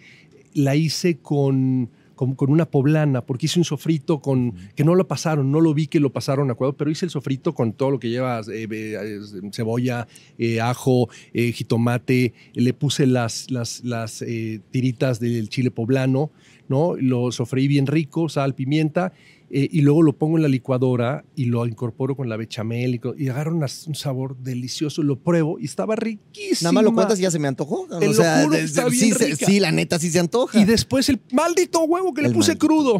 la 0.58 0.76
hice 0.76 1.18
con, 1.18 1.92
con, 2.16 2.34
con 2.34 2.50
una 2.50 2.66
poblana, 2.66 3.22
porque 3.22 3.46
hice 3.46 3.60
un 3.60 3.64
sofrito 3.64 4.20
con, 4.20 4.56
que 4.76 4.84
no 4.84 4.96
lo 4.96 5.08
pasaron, 5.08 5.52
no 5.52 5.62
lo 5.62 5.74
vi 5.74 5.86
que 5.86 6.00
lo 6.00 6.12
pasaron 6.12 6.50
a 6.50 6.54
Ecuador, 6.54 6.76
pero 6.76 6.90
hice 6.90 7.06
el 7.06 7.12
sofrito 7.12 7.54
con 7.54 7.74
todo 7.74 7.92
lo 7.92 8.00
que 8.00 8.10
lleva, 8.10 8.42
eh, 8.52 8.68
eh, 8.70 9.20
cebolla, 9.52 10.08
eh, 10.40 10.60
ajo, 10.60 11.10
jitomate, 11.34 12.34
le 12.54 12.74
puse 12.74 13.06
las, 13.06 13.52
las, 13.52 13.84
las 13.84 14.26
tiritas 14.72 15.20
del 15.20 15.48
chile 15.48 15.70
poblano, 15.70 16.32
¿no? 16.68 16.96
Lo 16.96 17.32
sofreí 17.32 17.68
bien 17.68 17.86
rico, 17.86 18.28
sal, 18.28 18.56
pimienta, 18.56 19.14
eh, 19.50 19.68
y 19.72 19.82
luego 19.82 20.02
lo 20.04 20.14
pongo 20.18 20.38
en 20.38 20.44
la 20.44 20.50
licuadora 20.50 21.24
y 21.36 21.46
lo 21.46 21.66
incorporo 21.66 22.16
con 22.16 22.28
la 22.30 22.36
bechamel 22.38 22.96
y, 22.96 23.02
y 23.18 23.30
agarra 23.30 23.52
un 23.54 23.96
sabor 23.96 24.36
delicioso, 24.38 25.04
lo 25.04 25.18
pruebo 25.20 25.58
y 25.60 25.66
estaba 25.66 25.96
riquísimo. 25.96 26.64
Nada 26.68 26.72
más 26.74 26.84
lo 26.84 26.94
cuentas 26.94 27.20
y 27.20 27.24
ya 27.24 27.32
se 27.32 27.40
me 27.40 27.48
antojó. 27.48 27.88
Te 28.00 28.08
lo 28.08 28.14
juro 28.14 28.50
que 28.52 28.62
está 28.62 28.90
sí, 28.90 28.98
bien 29.00 29.16
se- 29.18 29.26
rica. 29.28 29.46
sí, 29.46 29.60
la 29.60 29.72
neta 29.72 30.00
sí 30.00 30.10
se 30.10 30.20
antoja. 30.20 30.60
Y 30.60 30.66
después 30.66 31.08
el 31.10 31.20
maldito 31.32 31.82
huevo 31.84 32.14
que 32.14 32.22
le 32.24 32.30
puse 32.32 32.52
maldito. 32.52 32.68
crudo. 32.68 33.00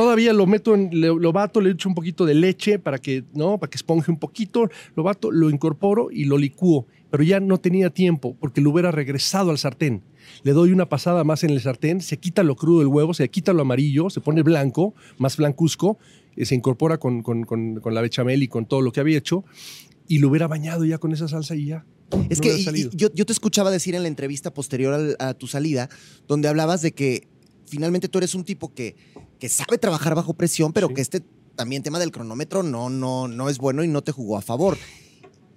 Todavía 0.00 0.32
lo 0.32 0.46
meto 0.46 0.74
en, 0.74 0.90
lo 0.92 1.32
bato, 1.32 1.60
le 1.60 1.70
echo 1.70 1.88
un 1.88 1.94
poquito 1.94 2.24
de 2.26 2.34
leche 2.34 2.78
para 2.78 2.98
que, 2.98 3.24
¿no? 3.34 3.58
Para 3.58 3.70
que 3.70 3.76
esponje 3.76 4.10
un 4.10 4.18
poquito, 4.18 4.68
lo 4.96 5.02
bato, 5.02 5.30
lo 5.30 5.50
incorporo 5.50 6.10
y 6.10 6.24
lo 6.24 6.38
licúo. 6.38 6.86
Pero 7.10 7.22
ya 7.24 7.40
no 7.40 7.58
tenía 7.58 7.90
tiempo 7.90 8.36
porque 8.38 8.60
lo 8.60 8.70
hubiera 8.70 8.90
regresado 8.92 9.50
al 9.50 9.58
sartén. 9.58 10.02
Le 10.44 10.52
doy 10.52 10.70
una 10.72 10.88
pasada 10.88 11.24
más 11.24 11.42
en 11.44 11.50
el 11.50 11.60
sartén, 11.60 12.00
se 12.00 12.18
quita 12.18 12.42
lo 12.44 12.54
crudo 12.54 12.78
del 12.80 12.88
huevo, 12.88 13.14
se 13.14 13.28
quita 13.28 13.52
lo 13.52 13.62
amarillo, 13.62 14.10
se 14.10 14.20
pone 14.20 14.42
blanco, 14.42 14.94
más 15.18 15.36
blancuzco, 15.36 15.98
eh, 16.36 16.44
se 16.46 16.54
incorpora 16.54 16.98
con, 16.98 17.22
con- 17.22 17.42
con- 17.44 17.80
con 17.80 17.94
la 17.94 18.00
bechamel 18.00 18.42
y 18.44 18.48
con 18.48 18.64
todo 18.66 18.80
lo 18.80 18.92
que 18.92 19.00
había 19.00 19.18
hecho 19.18 19.44
y 20.06 20.18
lo 20.18 20.28
hubiera 20.28 20.46
bañado 20.46 20.84
ya 20.84 20.98
con 20.98 21.12
esa 21.12 21.26
salsa 21.26 21.56
y 21.56 21.66
ya. 21.66 21.84
Es 22.28 22.38
no 22.38 22.42
que 22.42 22.58
y- 22.58 22.60
y 22.60 22.64
yo, 22.96 23.08
yo 23.12 23.26
te 23.26 23.32
escuchaba 23.32 23.70
decir 23.72 23.94
en 23.96 24.02
la 24.02 24.08
entrevista 24.08 24.54
posterior 24.54 25.16
a 25.18 25.34
tu 25.34 25.46
salida, 25.48 25.88
donde 26.28 26.46
hablabas 26.48 26.80
de 26.82 26.92
que 26.92 27.26
finalmente 27.66 28.08
tú 28.08 28.18
eres 28.18 28.34
un 28.36 28.44
tipo 28.44 28.72
que, 28.74 28.94
que 29.40 29.48
sabe 29.48 29.78
trabajar 29.78 30.14
bajo 30.14 30.34
presión, 30.34 30.72
pero 30.72 30.86
Sí. 30.88 30.94
que 30.94 31.00
este 31.00 31.22
también 31.56 31.82
tema 31.82 31.98
del 31.98 32.12
cronómetro 32.12 32.62
no, 32.62 32.88
no, 32.88 33.26
no 33.26 33.48
es 33.48 33.58
bueno 33.58 33.82
y 33.82 33.88
no 33.88 34.02
te 34.02 34.12
jugó 34.12 34.36
a 34.38 34.42
favor. 34.42 34.78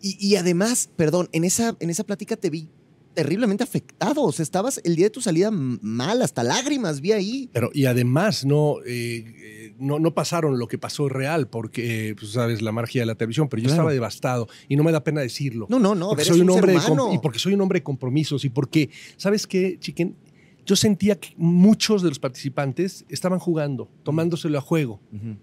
Y, 0.02 0.18
y 0.20 0.36
además, 0.36 0.90
perdón, 0.96 1.30
en 1.32 1.44
esa, 1.44 1.78
en 1.80 1.90
esa 1.90 2.04
plática 2.04 2.36
te 2.36 2.50
vi 2.50 2.68
terriblemente 3.14 3.64
afectado. 3.64 4.24
O 4.24 4.32
sea, 4.32 4.44
estabas 4.44 4.82
el 4.84 4.96
día 4.96 5.06
de 5.06 5.10
tu 5.12 5.22
salida 5.22 5.50
mal, 5.52 6.22
hasta 6.22 6.44
lágrimas 6.44 7.00
vi 7.00 7.12
ahí. 7.12 7.50
Pero, 7.54 7.70
y 7.74 7.86
además, 7.86 8.44
no, 8.44 8.78
eh, 8.86 9.24
eh, 9.28 9.76
no, 9.80 10.00
no 10.00 10.14
pasaron 10.14 10.58
lo 10.60 10.68
que 10.68 10.78
pasó 10.78 11.08
real, 11.10 11.48
porque, 11.48 12.16
pues, 12.20 12.32
sabes, 12.32 12.62
la 12.62 12.72
magia 12.72 13.04
de 13.04 13.06
la 13.06 13.16
televisión, 13.16 13.48
pero 13.50 13.62
yo 13.62 13.68
Claro. 13.68 13.82
estaba 13.84 13.94
devastado 13.94 14.48
y 14.68 14.76
no 14.76 14.84
me 14.84 14.92
da 14.92 15.04
pena 15.04 15.22
decirlo. 15.22 15.68
No, 15.70 15.80
no, 15.80 15.96
no, 15.96 16.10
porque 16.10 16.26
soy 16.26 16.42
un, 16.42 16.50
hombre 16.50 16.74
de 16.74 16.80
y 17.14 17.18
porque 17.20 17.40
soy 17.40 17.54
un 17.54 17.62
hombre 17.62 17.80
de 17.80 17.84
compromisos 17.84 18.44
y 18.46 18.50
porque, 18.50 18.90
¿sabes 19.18 19.48
qué, 19.48 19.78
chiquen? 19.80 20.16
Yo 20.66 20.76
sentía 20.76 21.20
que 21.20 21.34
muchos 21.38 22.02
de 22.04 22.10
los 22.10 22.20
participantes 22.20 23.06
estaban 23.10 23.40
jugando, 23.40 23.90
tomándoselo 24.04 24.58
a 24.58 24.62
juego. 24.62 25.00
Ujú. 25.12 25.36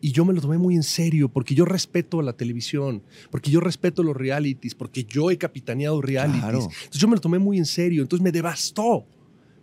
Y 0.00 0.12
yo 0.12 0.24
me 0.24 0.34
lo 0.34 0.40
tomé 0.42 0.58
muy 0.58 0.74
en 0.74 0.82
serio 0.82 1.28
porque 1.30 1.54
yo 1.54 1.64
respeto 1.64 2.20
a 2.20 2.22
la 2.22 2.34
televisión, 2.34 3.02
porque 3.30 3.50
yo 3.50 3.60
respeto 3.60 4.02
los 4.02 4.14
realities, 4.16 4.74
porque 4.74 5.04
yo 5.04 5.30
he 5.30 5.38
capitaneado 5.38 6.02
realities. 6.02 6.42
Claro. 6.42 6.58
Entonces 6.58 7.00
yo 7.00 7.08
me 7.08 7.14
lo 7.14 7.20
tomé 7.20 7.38
muy 7.38 7.56
en 7.56 7.64
serio. 7.66 8.02
Entonces 8.02 8.22
me 8.22 8.30
devastó, 8.32 9.06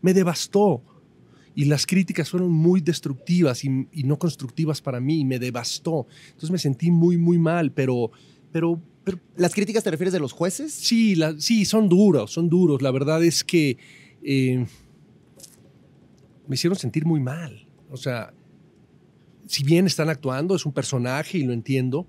me 0.02 0.14
devastó. 0.14 0.82
Y 1.54 1.66
las 1.66 1.86
críticas 1.86 2.30
fueron 2.30 2.50
muy 2.50 2.80
destructivas 2.82 3.64
y, 3.66 3.88
y 3.92 4.04
no 4.04 4.18
constructivas 4.18 4.82
para 4.82 5.00
mí 5.02 5.20
y 5.20 5.26
me 5.26 5.38
devastó. 5.38 6.08
Entonces 6.28 6.50
me 6.50 6.58
sentí 6.58 6.90
muy, 6.90 7.18
muy 7.18 7.38
mal, 7.38 7.72
pero, 7.74 8.10
pero, 8.54 8.82
pero 9.04 9.20
¿Las 9.36 9.54
críticas 9.54 9.84
te 9.84 9.92
refieres 9.92 10.14
de 10.14 10.22
los 10.22 10.32
jueces? 10.32 10.72
sí, 10.74 11.14
la- 11.16 11.36
sí, 11.40 11.66
son 11.66 11.90
duros, 11.90 12.32
son 12.32 12.50
duros. 12.50 12.82
La 12.82 12.90
verdad 12.92 13.22
es 13.24 13.44
que 13.44 13.78
eh, 14.24 14.66
me 16.52 16.56
hicieron 16.56 16.78
sentir 16.78 17.06
muy 17.06 17.22
mal. 17.22 17.66
O 17.90 17.96
sea, 17.96 18.34
si 19.48 19.64
bien 19.64 19.88
están 19.88 20.10
actuando, 20.10 20.54
es 20.54 20.66
un 20.66 20.74
personaje 20.74 21.38
y 21.38 21.44
lo 21.46 21.54
entiendo, 21.54 22.08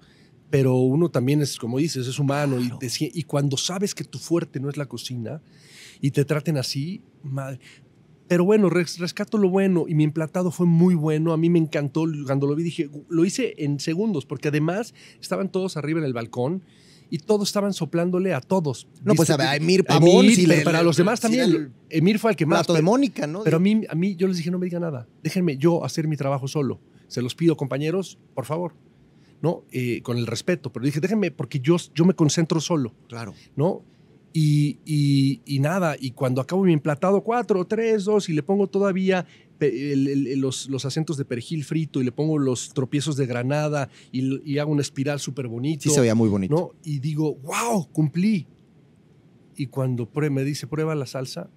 pero 0.51 0.75
uno 0.79 1.13
también 1.13 1.41
es, 1.43 1.57
como 1.59 1.79
dices, 1.79 2.09
es 2.09 2.19
humano. 2.19 2.59
Y, 2.59 2.77
te 2.77 2.89
cuando 3.25 3.57
sabes 3.57 3.95
que 3.95 4.03
tu 4.03 4.19
fuerte 4.19 4.59
no 4.59 4.69
es 4.69 4.77
la 4.77 4.87
cocina 4.87 5.41
y 6.01 6.11
te 6.11 6.25
traten 6.25 6.57
así, 6.59 7.03
madre. 7.23 7.61
Pero 8.27 8.45
bueno, 8.45 8.69
res- 8.69 8.99
rescato 8.99 9.39
lo 9.39 9.49
bueno 9.49 9.85
y 9.87 9.95
mi 9.95 10.03
emplatado 10.03 10.51
fue 10.51 10.67
muy 10.67 10.97
bueno. 10.97 11.33
A 11.33 11.37
mí 11.37 11.49
me 11.49 11.61
encantó. 11.61 12.05
Cuando 12.27 12.49
lo 12.49 12.57
vi 12.57 12.65
dije, 12.65 12.91
lo 13.09 13.25
hice 13.25 13.55
en 13.59 13.79
segundos, 13.79 14.27
porque 14.27 14.49
además 14.49 14.93
estaban 15.21 15.53
todos 15.53 15.77
arriba 15.77 16.01
en 16.01 16.05
el 16.07 16.15
balcón 16.15 16.65
y 17.15 17.19
todos 17.19 17.49
estaban 17.51 17.75
soplándole 17.75 18.33
a 18.33 18.41
todos. 18.41 18.89
No, 19.05 19.15
pues 19.15 19.29
a 19.29 19.55
Emir 19.55 19.85
Pavón, 19.85 20.27
le- 20.27 20.63
para 20.63 20.79
le- 20.79 20.85
los 20.85 20.97
demás 20.97 21.21
también. 21.21 21.45
el 21.45 21.71
Emir 21.91 22.19
fue 22.19 22.31
el 22.31 22.37
que 22.39 22.47
más. 22.47 22.61
Plato 22.61 22.73
de 22.73 22.81
Mónica, 22.81 23.27
¿no? 23.27 23.43
pero 23.45 23.59
a 23.59 23.61
mí, 23.61 23.83
a 23.89 23.95
mí, 23.95 24.17
yo 24.17 24.27
les 24.27 24.39
dije, 24.39 24.51
no 24.51 24.59
me 24.59 24.65
digan 24.65 24.81
nada. 24.81 25.07
Déjenme 25.23 25.59
yo 25.59 25.85
hacer 25.85 26.09
mi 26.09 26.17
trabajo 26.17 26.49
solo. 26.49 26.81
Se 27.09 27.21
los 27.21 27.35
pido, 27.35 27.55
compañeros, 27.57 28.19
por 28.35 28.47
favor. 28.47 28.73
¿No? 29.43 29.65
Eh, 29.73 30.01
con 30.03 30.17
el 30.17 30.27
respeto. 30.27 30.73
Pero 30.73 30.87
dije, 30.87 31.01
déjenme, 31.01 31.31
porque 31.33 31.61
yo, 31.61 31.77
yo 31.95 32.05
me 32.07 32.15
concentro 32.15 32.61
solo. 32.61 32.95
Claro. 33.09 33.35
¿No? 33.57 33.83
Y, 34.33 34.79
y- 34.87 35.43
y 35.45 35.59
nada, 35.59 35.97
y 36.01 36.13
cuando 36.13 36.41
acabo 36.41 36.63
mi 36.65 36.73
emplatado, 36.73 37.23
cuatro, 37.23 37.67
tres, 37.67 38.05
dos, 38.05 38.31
y 38.31 38.33
le 38.33 38.43
pongo 38.43 38.69
todavía 38.69 39.27
el- 39.69 40.09
el- 40.29 40.41
los, 40.41 40.69
los 40.69 40.85
acentos 40.85 41.17
de 41.17 41.25
perejil 41.25 41.65
frito, 41.65 42.01
y 42.01 42.05
le 42.05 42.13
pongo 42.13 42.39
los 42.39 42.73
tropiezos 42.75 43.17
de 43.17 43.27
granada, 43.27 43.89
y, 44.11 44.51
y 44.51 44.59
hago 44.59 44.71
una 44.73 44.83
espiral 44.83 45.21
súper 45.21 45.49
bonito. 45.49 45.83
Sí 45.85 45.91
se 45.91 46.01
veía 46.01 46.15
muy 46.15 46.29
bonito. 46.29 46.55
¿no? 46.55 46.71
Y 46.85 46.99
digo, 46.99 47.35
wow, 47.37 47.89
cumplí. 47.93 48.47
Y 49.57 49.67
cuando 49.67 50.09
me 50.31 50.45
dice, 50.45 50.67
prueba 50.67 50.95
la 50.95 51.07
salsa, 51.07 51.51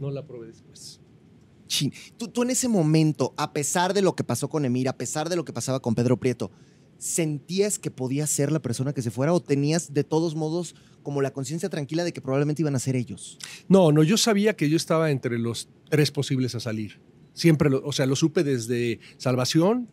no 0.00 0.10
la 0.10 0.26
probé 0.26 0.48
después. 0.48 1.00
Chin. 1.66 1.92
Tú, 2.16 2.28
tú 2.28 2.42
en 2.44 2.50
ese 2.50 2.68
momento, 2.68 3.34
a 3.36 3.52
pesar 3.52 3.92
de 3.92 4.00
lo 4.02 4.14
que 4.14 4.24
pasó 4.24 4.48
con 4.48 4.64
Emir, 4.64 4.88
a 4.88 4.96
pesar 4.96 5.28
de 5.28 5.36
lo 5.36 5.44
que 5.44 5.52
pasaba 5.52 5.80
con 5.80 5.94
Pedro 5.94 6.16
Prieto, 6.16 6.50
¿sentías 6.98 7.78
que 7.78 7.90
podía 7.90 8.26
ser 8.26 8.52
la 8.52 8.62
persona 8.62 8.92
que 8.92 9.02
se 9.02 9.10
fuera 9.10 9.32
o 9.32 9.40
tenías 9.40 9.92
de 9.92 10.04
todos 10.04 10.34
modos 10.34 10.74
como 11.02 11.20
la 11.22 11.32
conciencia 11.32 11.68
tranquila 11.68 12.04
de 12.04 12.12
que 12.12 12.20
probablemente 12.22 12.62
iban 12.62 12.74
a 12.74 12.78
ser 12.78 12.96
ellos? 12.96 13.38
No, 13.68 13.92
no, 13.92 14.02
yo 14.02 14.16
sabía 14.16 14.54
que 14.56 14.70
yo 14.70 14.76
estaba 14.76 15.10
entre 15.10 15.38
los 15.38 15.68
tres 15.90 16.10
posibles 16.10 16.54
a 16.54 16.60
salir. 16.60 17.00
Siempre, 17.36 17.68
lo- 17.68 17.82
o 17.84 17.92
sea, 17.92 18.06
lo 18.06 18.16
supe 18.16 18.42
desde 18.42 18.98
Salvación, 19.18 19.88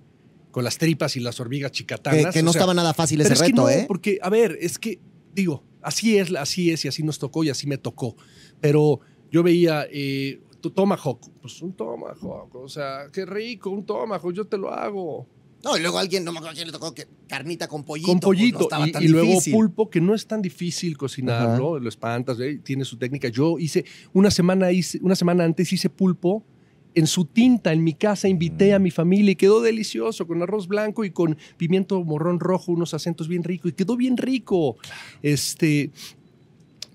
con 0.51 0.63
las 0.63 0.77
tripas 0.77 1.17
y 1.17 1.19
las 1.19 1.39
hormigas 1.41 1.71
Que, 1.71 1.77
chicatanas. 1.79 2.33
que 2.33 2.41
no 2.41 2.51
o 2.51 2.53
sea, 2.53 2.61
estaba 2.61 2.73
nada 2.73 2.93
fácil 2.93 3.17
pero 3.17 3.25
ese 3.27 3.33
es 3.33 3.39
que 3.41 3.47
reto, 3.47 3.61
no, 3.63 3.69
¿eh? 3.69 3.85
Porque, 3.87 4.19
a 4.21 4.29
ver, 4.29 4.57
es 4.61 4.79
que, 4.79 4.99
digo, 5.35 5.63
así 5.81 6.17
es, 6.17 6.33
así 6.35 6.71
es, 6.71 6.85
y 6.85 6.87
así 6.87 7.03
nos 7.03 7.19
tocó, 7.19 7.43
y 7.43 7.49
así 7.49 7.67
me 7.67 7.77
tocó. 7.77 8.15
Pero 8.61 9.01
yo 9.29 9.43
veía, 9.43 9.85
eh, 9.91 10.39
tomahawk, 10.61 11.19
pues 11.41 11.61
un 11.61 11.73
tomahawk, 11.73 12.55
o 12.55 12.69
sea, 12.69 13.07
qué 13.11 13.25
rico, 13.25 13.71
un 13.71 13.85
tomahawk, 13.85 14.31
yo 14.31 14.45
te 14.45 14.57
lo 14.57 14.71
hago. 14.71 15.27
No, 15.63 15.77
y 15.77 15.81
luego 15.81 15.97
alguien, 15.97 16.23
no 16.23 16.31
me 16.31 16.39
acuerdo 16.39 16.55
quién 16.55 16.67
le 16.67 16.73
tocó, 16.73 16.93
que 16.93 17.07
carnita 17.27 17.67
con 17.67 17.83
pollito. 17.83 18.07
con 18.07 18.19
pues, 18.19 18.37
no 18.39 18.43
pollito 18.61 18.67
y, 18.85 18.91
tan 18.91 19.03
y 19.03 19.07
luego 19.07 19.39
pulpo 19.51 19.89
que 19.89 20.01
no 20.01 20.13
es 20.13 20.27
tan 20.27 20.41
difícil 20.41 20.97
cocinarlo 20.97 21.79
lo 21.79 21.89
espantas 21.89 22.37
¿eh? 22.41 22.59
tiene 22.63 22.83
su 22.83 22.97
técnica 22.97 23.29
yo 23.29 23.57
hice 23.57 23.85
una 24.11 24.29
semana 24.29 24.71
hice, 24.71 24.99
una 25.01 25.15
semana 25.15 25.45
antes 25.45 25.71
hice 25.71 25.89
pulpo 25.89 26.43
en 26.95 27.07
su 27.07 27.25
tinta 27.25 27.73
en 27.73 27.83
mi 27.83 27.93
casa 27.93 28.27
invité 28.27 28.73
a 28.73 28.79
Mm. 28.79 28.83
mi 28.83 28.91
familia 28.91 29.31
y 29.31 29.35
quedó 29.35 29.61
delicioso 29.61 30.27
con 30.27 30.41
arroz 30.41 30.67
blanco 30.67 31.03
y 31.05 31.11
con 31.11 31.37
pimiento 31.57 32.03
morrón 32.03 32.39
rojo 32.39 32.71
unos 32.71 32.93
acentos 32.93 33.27
bien 33.27 33.43
ricos 33.43 33.71
y 33.71 33.73
quedó 33.73 33.95
bien 33.97 34.17
rico 34.17 34.77
este 35.21 35.91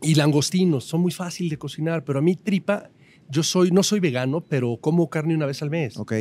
y 0.03 0.15
langostinos 0.15 0.85
son 0.85 1.01
muy 1.01 1.11
fácil 1.13 1.49
de 1.49 1.57
cocinar 1.59 2.05
pero 2.05 2.19
a 2.21 2.23
mí 2.23 2.37
tripa 2.37 2.91
yo 3.29 3.43
soy 3.43 3.71
no 3.71 3.83
soy 3.83 4.01
vegano 4.01 4.41
pero 4.41 4.77
como 4.77 5.11
carne 5.11 5.35
una 5.35 5.47
vez 5.47 5.63
al 5.63 5.71
mes 5.71 5.97
Ok. 5.97 6.13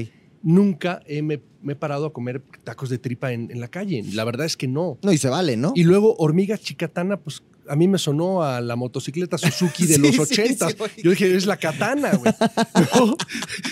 Nunca 0.43 1.01
he- 1.05 1.21
me, 1.21 1.41
me 1.61 1.73
he 1.73 1.75
parado 1.75 2.05
a 2.07 2.13
comer 2.13 2.41
tacos 2.63 2.89
de 2.89 2.97
tripa 2.97 3.31
en, 3.33 3.49
en 3.51 3.59
la 3.59 3.67
calle. 3.67 4.03
La 4.13 4.23
verdad 4.23 4.45
es 4.45 4.55
que 4.57 4.67
no. 4.67 4.97
No, 5.03 5.11
y 5.11 5.17
se 5.17 5.29
vale, 5.29 5.57
¿no? 5.57 5.73
Y 5.75 5.83
luego 5.83 6.15
hormiga 6.17 6.57
chicatana, 6.57 7.17
pues 7.17 7.43
a 7.69 7.75
mí 7.75 7.85
me 7.89 7.97
sonó 7.97 8.43
a 8.43 8.61
la 8.61 8.77
motocicleta 8.77 9.37
Suzuki 9.37 9.85
de 9.87 9.95
Sí, 9.95 10.01
los 10.01 10.27
sí, 10.29 10.39
80. 10.41 10.69
sí, 10.69 10.75
oye. 10.79 10.91
yo 11.03 11.09
dije, 11.11 11.35
es 11.35 11.45
la 11.45 11.57
katana, 11.57 12.15
güey. 12.15 12.31
¿No? 12.95 13.17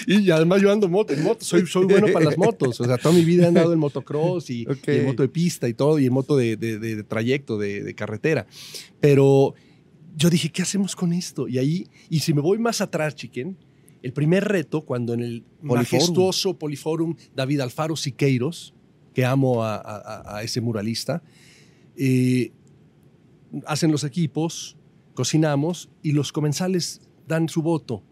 y 0.08 0.30
además 0.32 0.62
yo 0.62 0.70
ando 0.72 0.90
moto, 0.90 1.14
en 1.14 1.24
moto, 1.24 1.46
soy, 1.46 1.66
soy 1.66 1.86
bueno 1.86 2.08
para 2.12 2.26
las 2.26 2.38
motos. 2.38 2.82
O 2.82 2.84
sea, 2.86 2.98
toda 2.98 3.16
mi 3.16 3.24
vida 3.24 3.46
he 3.46 3.48
andado 3.48 3.72
en 3.72 3.80
motocross 3.80 4.50
y, 4.50 4.68
en 4.88 5.06
moto 5.06 5.24
de 5.24 5.30
pista 5.30 5.70
y 5.70 5.74
todo, 5.74 5.98
y 6.00 6.08
en 6.08 6.14
moto 6.14 6.36
de, 6.36 6.58
de- 6.58 6.78
de- 6.80 6.96
de 6.98 7.04
trayecto, 7.04 7.58
de, 7.58 7.84
de 7.84 7.96
carretera. 7.96 8.46
Pero 9.00 9.54
yo 10.18 10.30
dije, 10.30 10.50
¿qué 10.52 10.62
hacemos 10.62 10.96
con 10.96 11.14
esto? 11.14 11.48
Y 11.48 11.58
ahí, 11.58 11.88
y 12.10 12.20
si 12.20 12.34
me 12.34 12.42
voy 12.42 12.58
más 12.60 12.82
atrás, 12.82 13.16
chiquen, 13.16 13.58
el 14.06 14.14
primer 14.14 14.44
reto, 14.46 14.82
cuando 14.86 15.14
en 15.14 15.22
el 15.22 15.42
Poliforum. 15.42 15.78
majestuoso 15.78 16.60
Poliforum 16.60 17.16
David 17.36 17.60
Alfaro 17.62 17.96
Siqueiros, 17.96 18.74
que 19.14 19.26
amo 19.26 19.64
a, 19.64 19.76
a- 19.78 20.38
a 20.38 20.44
ese 20.44 20.62
muralista, 20.62 21.24
eh, 21.98 22.52
hacen 23.66 23.92
los 23.92 24.04
equipos, 24.04 24.78
cocinamos 25.14 25.90
y 26.04 26.12
los 26.12 26.32
comensales 26.32 27.02
dan 27.28 27.50
su 27.50 27.62
voto. 27.62 28.04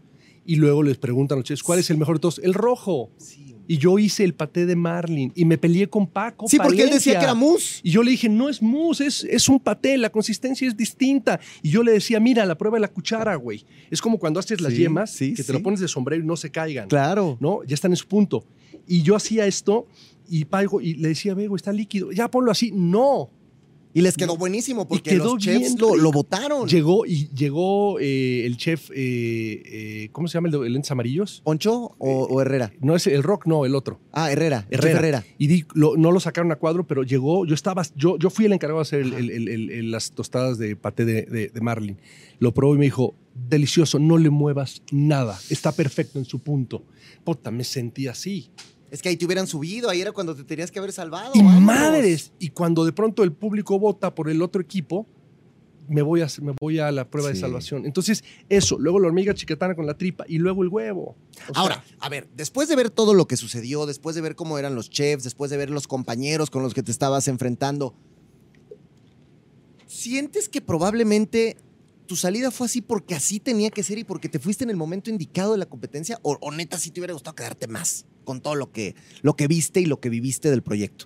Y 0.46 0.56
luego 0.58 0.84
les 0.84 0.98
preguntan 0.98 1.38
a 1.38 1.40
los 1.40 1.46
chefs, 1.46 1.64
¿cuál 1.64 1.80
es 1.80 1.90
el 1.90 1.98
mejor 1.98 2.16
de 2.18 2.22
todos? 2.22 2.40
El 2.40 2.54
rojo. 2.54 3.12
Sí, 3.18 3.43
Y 3.68 3.78
yo 3.78 3.98
hice 3.98 4.24
el 4.24 4.34
paté 4.34 4.66
de 4.66 4.76
Marlin 4.76 5.32
y 5.36 5.46
me 5.46 5.58
peleé 5.58 5.88
con 5.90 6.06
Paco. 6.08 6.48
Sí, 6.48 6.58
porque 6.58 6.84
él 6.84 6.90
decía 6.90 7.18
que 7.18 7.24
era 7.24 7.34
mousse. 7.34 7.80
Y 7.84 7.92
yo 7.92 8.04
le 8.04 8.12
dije, 8.12 8.28
no 8.30 8.50
es 8.50 8.62
mousse, 8.62 9.02
es, 9.02 9.24
es 9.24 9.48
un 9.48 9.60
paté, 9.60 9.98
la 9.98 10.10
consistencia 10.12 10.68
es 10.68 10.76
distinta. 10.76 11.40
Y 11.62 11.70
yo 11.70 11.82
le 11.84 11.94
decía, 11.94 12.20
mira, 12.20 12.46
la 12.46 12.58
prueba 12.58 12.76
de 12.78 12.82
la 12.82 12.88
cuchara, 12.90 13.36
güey. 13.36 13.66
Es 13.90 14.02
como 14.02 14.20
cuando 14.20 14.40
haces 14.40 14.60
las 14.60 14.74
Sí, 14.74 14.80
yemas, 14.80 15.12
sí, 15.12 15.30
que 15.34 15.44
te 15.44 15.48
sí. 15.48 15.54
lo 15.54 15.64
pones 15.64 15.80
de 15.80 15.88
sombrero 15.88 16.24
y 16.24 16.28
no 16.28 16.36
se 16.36 16.52
caigan. 16.52 16.90
Claro. 16.90 17.38
¿No? 17.40 17.64
Ya 17.64 17.76
están 17.76 17.92
en 17.92 17.98
su 17.98 18.08
punto. 18.08 18.46
Y 18.88 19.02
yo 19.02 19.16
hacía 19.16 19.46
esto 19.46 19.88
y 20.28 20.46
Paco, 20.46 20.82
y 20.82 20.96
le 20.96 21.10
decía, 21.10 21.34
vego, 21.34 21.56
está 21.56 21.72
líquido. 21.72 22.12
Ya 22.12 22.30
ponlo 22.30 22.52
así. 22.52 22.72
No, 22.74 23.30
Y 23.96 24.02
les 24.02 24.18
quedó 24.18 24.36
buenísimo 24.38 24.88
porque 24.88 25.12
quedó 25.12 25.36
los 25.36 25.38
chefs 25.44 25.60
bien 25.60 25.76
lo, 25.78 25.96
lo 25.96 26.12
votaron. 26.12 26.68
Llegó 26.68 27.06
y 27.06 27.28
llegó 27.30 28.00
eh, 28.00 28.46
el 28.46 28.58
chef, 28.58 28.90
eh, 28.90 28.96
eh, 28.96 30.10
¿cómo 30.12 30.28
se 30.28 30.34
llama 30.34 30.48
el 30.48 30.60
de 30.60 30.70
lentes 30.70 30.90
amarillos? 30.90 31.42
¿Poncho 31.44 31.96
o, 32.00 32.24
o 32.24 32.42
Herrera? 32.42 32.72
No 32.82 32.96
es 32.96 33.06
el 33.06 33.22
rock, 33.22 33.46
no, 33.46 33.66
el 33.66 33.76
otro. 33.76 34.00
Ah, 34.12 34.32
Herrera. 34.32 34.66
Herrera. 34.72 34.98
Herrera. 35.00 35.26
Y 35.38 35.48
di- 35.48 35.66
lo- 35.76 35.96
no 35.96 36.12
lo 36.12 36.20
sacaron 36.20 36.52
a 36.52 36.56
cuadro, 36.56 36.88
pero 36.88 37.04
llegó, 37.04 37.46
yo 37.46 37.54
estaba, 37.54 37.84
yo, 37.96 38.18
yo 38.18 38.30
fui 38.32 38.46
el 38.46 38.54
encargado 38.54 38.80
de 38.80 38.82
hacer 38.82 39.00
el- 39.02 39.14
el- 39.30 39.48
el- 39.70 39.92
las 39.92 40.12
tostadas 40.12 40.58
de 40.58 40.76
paté 40.76 41.06
de, 41.06 41.22
de- 41.24 41.50
de 41.50 41.62
Marlin. 41.62 41.98
Lo 42.40 42.52
probó 42.54 42.74
y 42.76 42.80
me 42.80 42.86
dijo, 42.86 43.14
delicioso, 43.48 44.00
no 44.00 44.18
le 44.18 44.30
muevas 44.32 44.82
nada, 44.92 45.40
está 45.50 45.72
perfecto 45.72 46.18
en 46.20 46.26
su 46.26 46.40
punto. 46.40 46.84
Puta, 47.24 47.52
me 47.52 47.64
sentí 47.64 48.08
así. 48.08 48.50
Es 48.94 49.02
que 49.02 49.10
ahí 49.10 49.18
te 49.18 49.26
hubieran 49.26 49.48
subido, 49.48 49.90
ahí 49.90 50.02
era 50.02 50.12
cuando 50.12 50.36
te 50.36 50.44
tenías 50.44 50.70
que 50.70 50.78
haber 50.78 50.92
salvado. 50.92 51.32
Y 51.34 51.40
vámonos. 51.40 51.62
madres, 51.64 52.32
y 52.38 52.50
cuando 52.50 52.86
de 52.86 52.92
pronto 52.94 53.24
el 53.24 53.32
público 53.32 53.80
vota 53.80 54.14
por 54.14 54.30
el 54.30 54.40
otro 54.44 54.62
equipo, 54.62 55.08
me 55.90 56.04
voy 56.04 56.22
a, 56.22 56.28
me 56.44 56.54
voy 56.62 56.78
a 56.78 56.92
la 56.92 57.10
prueba 57.10 57.30
Sí. 57.30 57.34
de 57.36 57.40
salvación. 57.42 57.86
Entonces, 57.88 58.24
eso, 58.50 58.78
luego 58.78 59.00
la 59.00 59.08
hormiga 59.08 59.34
chiquetana 59.34 59.74
con 59.76 59.88
la 59.88 59.98
tripa 59.98 60.26
y 60.28 60.38
luego 60.38 60.62
el 60.62 60.70
huevo. 60.70 61.16
O 61.50 61.54
sea, 61.54 61.54
Ahora, 61.56 61.84
a 62.00 62.08
ver, 62.08 62.28
después 62.38 62.70
de 62.70 62.76
ver 62.76 62.92
todo 62.92 63.16
lo 63.16 63.28
que 63.28 63.36
sucedió, 63.36 63.88
después 63.88 64.16
de 64.16 64.22
ver 64.22 64.36
cómo 64.36 64.60
eran 64.60 64.76
los 64.76 64.92
chefs, 64.92 65.24
después 65.24 65.50
de 65.50 65.58
ver 65.58 65.72
los 65.72 65.88
compañeros 65.88 66.52
con 66.52 66.62
los 66.62 66.76
que 66.76 66.84
te 66.84 66.92
estabas 66.92 67.28
enfrentando, 67.28 67.96
¿sientes 69.88 70.50
que 70.50 70.62
probablemente 70.62 71.58
tu 72.14 72.18
salida 72.18 72.52
fue 72.52 72.68
así 72.68 72.80
porque 72.80 73.16
así 73.16 73.40
tenía 73.40 73.72
que 73.72 73.82
ser 73.82 73.98
y 73.98 74.04
porque 74.04 74.30
te 74.30 74.38
fuiste 74.38 74.64
en 74.64 74.70
el 74.70 74.78
momento 74.78 75.10
indicado 75.10 75.54
de 75.54 75.58
la 75.58 75.66
competencia? 75.66 76.20
¿O, 76.22 76.38
o 76.42 76.52
neta 76.52 76.78
sí 76.78 76.92
te 76.92 77.00
hubiera 77.00 77.14
gustado 77.14 77.34
quedarte 77.34 77.66
más 77.66 78.06
con 78.24 78.40
todo 78.40 78.54
lo 78.54 78.72
que, 78.72 78.94
lo 79.24 79.36
que 79.36 79.48
viste 79.48 79.82
y 79.82 79.88
lo 79.88 80.00
que 80.00 80.10
viviste 80.10 80.52
del 80.52 80.62
proyecto? 80.62 81.06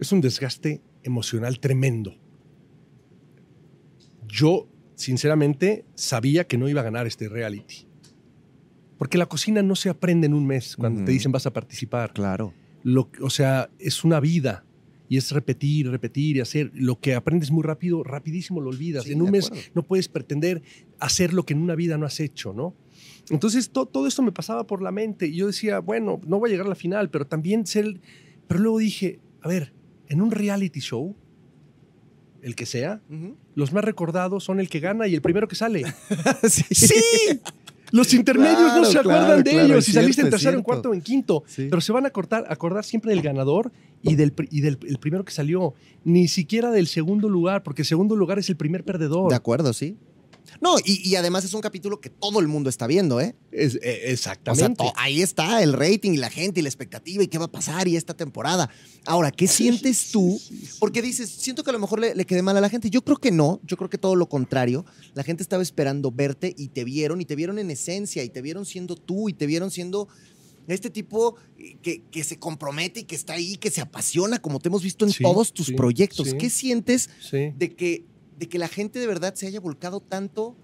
es 0.00 0.10
un 0.10 0.22
desgaste 0.22 0.80
emocional 1.02 1.60
tremendo. 1.60 2.16
Yo, 4.26 4.68
sinceramente, 4.94 5.84
sabía 5.96 6.46
que 6.46 6.56
no 6.56 6.66
iba 6.66 6.80
a 6.80 6.84
ganar 6.84 7.06
este 7.06 7.28
reality. 7.28 7.86
Porque 8.96 9.18
la 9.18 9.26
cocina 9.26 9.62
no 9.62 9.76
se 9.76 9.90
aprende 9.90 10.28
en 10.28 10.32
un 10.32 10.46
mes 10.46 10.76
cuando 10.76 11.04
te 11.04 11.12
dicen 11.12 11.30
vas 11.30 11.44
a 11.44 11.52
participar. 11.52 12.14
Claro. 12.14 12.54
Lo, 12.82 13.10
o 13.20 13.28
sea, 13.28 13.68
es 13.78 14.02
una 14.02 14.18
vida 14.18 14.64
y 15.12 15.18
es 15.18 15.30
repetir, 15.30 15.90
repetir 15.90 16.38
y 16.38 16.40
hacer. 16.40 16.70
Lo 16.72 16.98
que 16.98 17.14
aprendes 17.14 17.50
muy 17.50 17.62
rápido, 17.62 18.02
rapidísimo 18.02 18.62
lo 18.62 18.70
olvidas. 18.70 19.04
Sí, 19.04 19.12
en 19.12 19.20
un 19.20 19.30
mes 19.30 19.48
acuerdo. 19.48 19.66
no 19.74 19.82
puedes 19.82 20.08
pretender 20.08 20.62
hacer 20.98 21.34
lo 21.34 21.44
que 21.44 21.52
en 21.52 21.60
una 21.60 21.74
vida 21.74 21.98
no 21.98 22.06
has 22.06 22.18
hecho, 22.18 22.54
¿no? 22.54 22.74
Entonces 23.28 23.68
to- 23.68 23.84
todo 23.84 24.06
esto 24.06 24.22
me 24.22 24.32
pasaba 24.32 24.66
por 24.66 24.80
la 24.80 24.90
mente 24.90 25.26
y 25.26 25.36
yo 25.36 25.46
decía, 25.48 25.80
bueno, 25.80 26.18
no 26.26 26.38
voy 26.38 26.48
a 26.48 26.52
llegar 26.52 26.66
a 26.66 26.70
la 26.70 26.74
final, 26.76 27.10
pero 27.10 27.26
también 27.26 27.66
ser... 27.66 28.00
Pero 28.48 28.60
luego 28.60 28.78
dije, 28.78 29.20
a 29.42 29.48
ver, 29.48 29.74
en 30.08 30.22
un 30.22 30.30
reality 30.30 30.80
show, 30.80 31.14
el 32.40 32.54
que 32.56 32.64
sea, 32.64 33.02
los 33.54 33.72
más 33.74 33.84
recordados 33.84 34.44
son 34.44 34.60
el 34.60 34.68
que 34.70 34.80
gana 34.80 35.06
y 35.08 35.14
el 35.14 35.20
primero 35.20 35.46
que 35.46 35.56
sale. 35.56 35.84
sí. 36.48 36.64
¡Sí! 36.74 36.94
Los 37.92 38.12
intermedios 38.14 38.74
no 38.74 38.84
se 38.84 38.92
claro, 38.92 39.10
acuerdan 39.10 39.44
de 39.44 39.50
claro, 39.50 39.66
ellos. 39.66 39.84
Si 39.84 39.92
saliste 39.92 40.22
cierto, 40.22 40.26
en 40.26 40.30
tercero, 40.30 40.56
en 40.56 40.62
cuarto 40.64 40.90
o 40.90 40.94
en 40.94 41.02
quinto. 41.02 41.44
Sí. 41.46 41.68
Pero 41.68 41.80
se 41.80 41.92
van 41.92 42.04
a 42.04 42.08
acordar, 42.08 42.46
acordar 42.48 42.84
siempre 42.84 43.10
del 43.10 43.22
ganador 43.22 43.70
y 44.02 44.16
del, 44.16 44.32
y 44.50 44.62
del 44.62 44.78
el 44.88 44.98
primero 44.98 45.24
que 45.24 45.32
salió. 45.32 45.74
Ni 46.02 46.26
siquiera 46.26 46.70
del 46.70 46.86
segundo 46.86 47.28
lugar, 47.28 47.62
porque 47.62 47.82
el 47.82 47.86
segundo 47.86 48.16
lugar 48.16 48.38
es 48.38 48.48
el 48.48 48.56
primer 48.56 48.82
perdedor. 48.82 49.28
De 49.28 49.36
acuerdo, 49.36 49.72
sí. 49.72 49.96
No, 50.60 50.76
y, 50.84 51.08
y 51.08 51.16
además 51.16 51.44
es 51.44 51.54
un 51.54 51.60
capítulo 51.60 52.00
que 52.00 52.10
todo 52.10 52.40
el 52.40 52.48
mundo 52.48 52.68
está 52.70 52.86
viendo, 52.86 53.20
¿eh? 53.20 53.34
Es- 53.50 53.74
eh, 53.76 53.78
O 53.78 53.80
sea, 53.82 54.12
exactamente. 54.12 54.84
ahí 54.96 55.22
está 55.22 55.62
el 55.62 55.72
rating 55.72 56.12
y 56.12 56.16
la 56.16 56.30
gente 56.30 56.60
y 56.60 56.62
la 56.62 56.68
expectativa 56.68 57.22
y 57.22 57.28
qué 57.28 57.38
va 57.38 57.46
a 57.46 57.50
pasar 57.52 57.88
y 57.88 57.96
esta 57.96 58.14
temporada. 58.14 58.68
Ahora, 59.06 59.30
¿qué 59.30 59.46
sientes 59.48 60.10
tú? 60.12 60.40
Porque 60.78 61.02
dices, 61.02 61.28
siento 61.30 61.62
que 61.64 61.70
a 61.70 61.72
lo 61.72 61.78
mejor 61.78 62.00
le, 62.00 62.14
le 62.14 62.24
quedé 62.24 62.42
mal 62.42 62.56
a 62.56 62.60
la 62.60 62.68
gente. 62.68 62.90
Yo 62.90 63.02
creo 63.02 63.16
que 63.16 63.30
no, 63.30 63.60
yo 63.64 63.76
creo 63.76 63.90
que 63.90 63.98
todo 63.98 64.16
lo 64.16 64.28
contrario. 64.28 64.84
La 65.14 65.22
gente 65.24 65.42
estaba 65.42 65.62
esperando 65.62 66.10
verte 66.10 66.54
y 66.56 66.68
te 66.68 66.84
vieron 66.84 67.20
y 67.20 67.24
te 67.24 67.34
vieron 67.36 67.58
en 67.58 67.70
esencia 67.70 68.22
y 68.24 68.28
te 68.28 68.42
vieron 68.42 68.64
siendo 68.66 68.96
tú 68.96 69.28
y 69.28 69.32
te 69.32 69.46
vieron 69.46 69.70
siendo 69.70 70.08
este 70.68 70.90
tipo 70.90 71.34
que, 71.82 72.02
que 72.10 72.22
se 72.22 72.38
compromete 72.38 73.00
y 73.00 73.04
que 73.04 73.16
está 73.16 73.32
ahí, 73.32 73.56
que 73.56 73.68
se 73.70 73.80
apasiona, 73.80 74.38
como 74.40 74.60
te 74.60 74.68
hemos 74.68 74.82
visto 74.82 75.04
en 75.04 75.12
Sí, 75.12 75.22
todos 75.24 75.52
tus 75.52 75.66
sí, 75.66 75.72
proyectos. 75.74 76.28
sí. 76.30 76.36
¿Qué 76.38 76.50
sientes 76.50 77.10
de 77.58 77.74
que, 77.74 78.04
de 78.38 78.48
que 78.48 78.58
la 78.58 78.68
gente 78.68 78.98
de 78.98 79.06
verdad 79.06 79.34
se 79.34 79.46
haya 79.46 79.60
volcado 79.60 80.00
tanto 80.00 80.56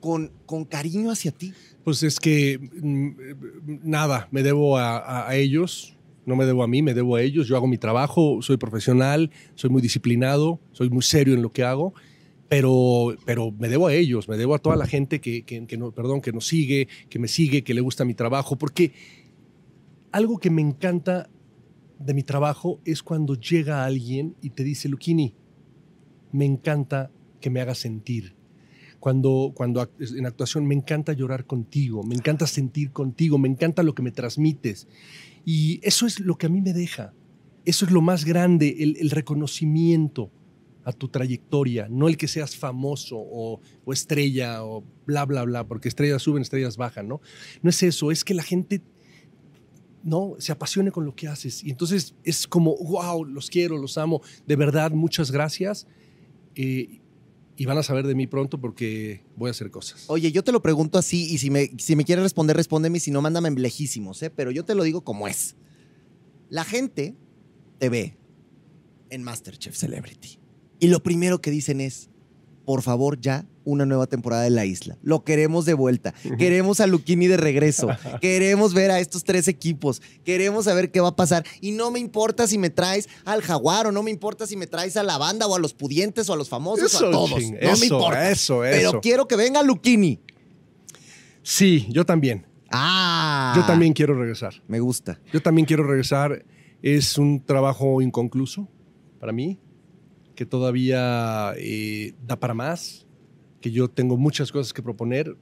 con, 0.00 0.32
con 0.46 0.64
cariño 0.64 1.10
hacia 1.10 1.32
ti? 1.32 1.52
Pues 1.84 2.02
es 2.02 2.20
que 2.20 2.58
mm, 2.58 3.88
nada, 3.88 4.28
me 4.30 4.42
debo 4.42 4.78
a, 4.78 5.34
ellos, 5.34 5.96
no 6.26 6.36
me 6.36 6.46
debo 6.46 6.62
a 6.62 6.68
mí, 6.68 6.82
me 6.82 6.94
debo 6.94 7.16
a 7.16 7.22
ellos. 7.22 7.48
Yo 7.48 7.56
hago 7.56 7.66
mi 7.66 7.78
trabajo, 7.78 8.42
soy 8.42 8.56
profesional, 8.56 9.30
soy 9.54 9.70
muy 9.70 9.82
disciplinado, 9.82 10.60
soy 10.72 10.90
muy 10.90 11.02
serio 11.02 11.34
en 11.34 11.42
lo 11.42 11.52
que 11.52 11.64
hago, 11.64 11.94
pero, 12.48 13.16
pero 13.24 13.52
me 13.52 13.68
debo 13.68 13.88
a 13.88 13.94
ellos, 13.94 14.28
me 14.28 14.36
debo 14.36 14.54
a 14.54 14.58
toda 14.58 14.76
la 14.76 14.86
gente 14.86 15.20
que, 15.20 15.42
que, 15.42 15.66
que 15.66 15.76
no, 15.76 15.92
perdón, 15.92 16.20
que 16.20 16.32
nos 16.32 16.46
sigue, 16.46 16.88
que 17.08 17.18
me 17.18 17.28
sigue, 17.28 17.62
que 17.62 17.74
le 17.74 17.80
gusta 17.80 18.04
mi 18.04 18.14
trabajo, 18.14 18.56
porque 18.56 18.92
algo 20.12 20.38
que 20.38 20.50
me 20.50 20.62
encanta 20.62 21.28
de 21.98 22.14
mi 22.14 22.22
trabajo 22.22 22.80
es 22.84 23.02
cuando 23.02 23.34
llega 23.34 23.84
alguien 23.84 24.36
y 24.40 24.50
te 24.50 24.64
dice, 24.64 24.88
Luquini, 24.88 25.34
me 26.32 26.44
encanta 26.44 27.10
que 27.40 27.50
me 27.50 27.60
hagas 27.60 27.78
sentir 27.78 28.38
cuando, 29.00 29.52
cuando 29.54 29.88
en 30.00 30.26
actuación 30.26 30.66
me 30.66 30.74
encanta 30.74 31.12
llorar 31.12 31.46
contigo, 31.46 32.02
me 32.02 32.14
encanta 32.14 32.46
sentir 32.46 32.90
contigo, 32.90 33.38
me 33.38 33.48
encanta 33.48 33.82
lo 33.82 33.94
que 33.94 34.02
me 34.02 34.10
transmites. 34.10 34.88
Y 35.44 35.80
eso 35.82 36.06
es 36.06 36.20
lo 36.20 36.36
que 36.36 36.46
a 36.46 36.48
mí 36.48 36.60
me 36.60 36.72
deja. 36.72 37.14
Eso 37.64 37.84
es 37.84 37.90
lo 37.90 38.00
más 38.00 38.24
grande, 38.24 38.76
el, 38.80 38.96
el 38.98 39.10
reconocimiento 39.10 40.30
a 40.84 40.92
tu 40.92 41.08
trayectoria, 41.08 41.86
no 41.90 42.08
el 42.08 42.16
que 42.16 42.28
seas 42.28 42.56
famoso 42.56 43.18
o, 43.18 43.60
o 43.84 43.92
estrella 43.92 44.64
o 44.64 44.84
bla, 45.06 45.26
bla, 45.26 45.44
bla, 45.44 45.66
porque 45.66 45.88
estrellas 45.88 46.22
suben, 46.22 46.42
estrellas 46.42 46.76
bajan, 46.76 47.08
¿no? 47.08 47.20
No 47.62 47.70
es 47.70 47.82
eso, 47.82 48.10
es 48.10 48.24
que 48.24 48.32
la 48.32 48.42
gente 48.42 48.82
no 50.02 50.36
se 50.38 50.50
apasione 50.50 50.90
con 50.90 51.04
lo 51.04 51.14
que 51.14 51.28
haces. 51.28 51.62
Y 51.62 51.70
entonces 51.70 52.14
es 52.24 52.46
como, 52.46 52.74
wow, 52.76 53.24
los 53.24 53.50
quiero, 53.50 53.76
los 53.76 53.98
amo, 53.98 54.22
de 54.46 54.56
verdad, 54.56 54.92
muchas 54.92 55.30
gracias. 55.30 55.86
Eh, 56.60 57.00
y 57.56 57.66
van 57.66 57.78
a 57.78 57.84
saber 57.84 58.04
de 58.04 58.16
mí 58.16 58.26
pronto 58.26 58.60
porque 58.60 59.22
voy 59.36 59.46
a 59.48 59.52
hacer 59.52 59.70
cosas. 59.70 60.04
Oye, 60.08 60.32
yo 60.32 60.42
te 60.42 60.50
lo 60.50 60.60
pregunto 60.60 60.98
así 60.98 61.32
y 61.32 61.38
si 61.38 61.50
me, 61.50 61.70
si 61.78 61.94
me 61.94 62.04
quieres 62.04 62.24
responder, 62.24 62.56
respóndeme 62.56 62.98
si 62.98 63.12
no, 63.12 63.22
mándame 63.22 63.48
en 63.48 63.62
lejísimos, 63.62 64.22
¿eh? 64.24 64.30
Pero 64.30 64.50
yo 64.50 64.64
te 64.64 64.74
lo 64.74 64.82
digo 64.82 65.02
como 65.02 65.28
es. 65.28 65.54
La 66.50 66.64
gente 66.64 67.16
te 67.78 67.88
ve 67.88 68.16
en 69.10 69.22
Masterchef 69.22 69.76
Celebrity 69.76 70.40
y 70.80 70.88
lo 70.88 71.00
primero 71.00 71.40
que 71.40 71.52
dicen 71.52 71.80
es, 71.80 72.10
por 72.64 72.82
favor, 72.82 73.20
ya 73.20 73.46
una 73.68 73.84
nueva 73.84 74.06
temporada 74.06 74.42
de 74.44 74.50
La 74.50 74.64
Isla. 74.64 74.96
Lo 75.02 75.24
queremos 75.24 75.66
de 75.66 75.74
vuelta. 75.74 76.14
Queremos 76.38 76.80
a 76.80 76.86
Luquini 76.86 77.26
de 77.26 77.36
regreso. 77.36 77.88
Queremos 78.22 78.72
ver 78.72 78.90
a 78.90 78.98
estos 78.98 79.24
tres 79.24 79.46
equipos. 79.46 80.00
Queremos 80.24 80.64
saber 80.64 80.90
qué 80.90 81.00
va 81.00 81.08
a 81.08 81.16
pasar. 81.16 81.44
Y 81.60 81.72
no 81.72 81.90
me 81.90 81.98
importa 81.98 82.46
si 82.46 82.56
me 82.56 82.70
traes 82.70 83.08
al 83.26 83.42
jaguar 83.42 83.86
o 83.86 83.92
no 83.92 84.02
me 84.02 84.10
importa 84.10 84.46
si 84.46 84.56
me 84.56 84.66
traes 84.66 84.96
a 84.96 85.02
la 85.02 85.18
banda 85.18 85.46
o 85.46 85.54
a 85.54 85.58
los 85.58 85.74
pudientes 85.74 86.30
o 86.30 86.32
a 86.32 86.36
los 86.36 86.48
famosos 86.48 86.94
o 86.94 87.08
a 87.08 87.10
todos. 87.10 87.38
ching, 87.38 87.54
no 87.60 87.70
eso, 87.72 87.80
me 87.80 87.86
importa. 87.86 88.30
Eso, 88.30 88.60
Pero 88.62 89.00
quiero 89.02 89.28
que 89.28 89.36
venga 89.36 89.62
Luquini. 89.62 90.18
Sí, 91.42 91.86
yo 91.90 92.06
también. 92.06 92.46
Ah. 92.70 93.52
Yo 93.54 93.66
también 93.66 93.92
quiero 93.92 94.14
regresar. 94.14 94.54
Me 94.66 94.80
gusta. 94.80 95.20
Yo 95.30 95.42
también 95.42 95.66
quiero 95.66 95.84
regresar. 95.84 96.44
Es 96.80 97.18
un 97.18 97.44
trabajo 97.44 98.00
inconcluso 98.00 98.68
para 99.20 99.32
mí, 99.32 99.58
que 100.34 100.46
todavía 100.46 101.52
eh, 101.58 102.14
da 102.24 102.38
para 102.38 102.54
más, 102.54 103.07
que 103.60 103.70
yo 103.70 103.88
tengo 103.88 104.16
muchas 104.16 104.52
cosas 104.52 104.72
que 104.72 104.82
proponer, 104.82 105.36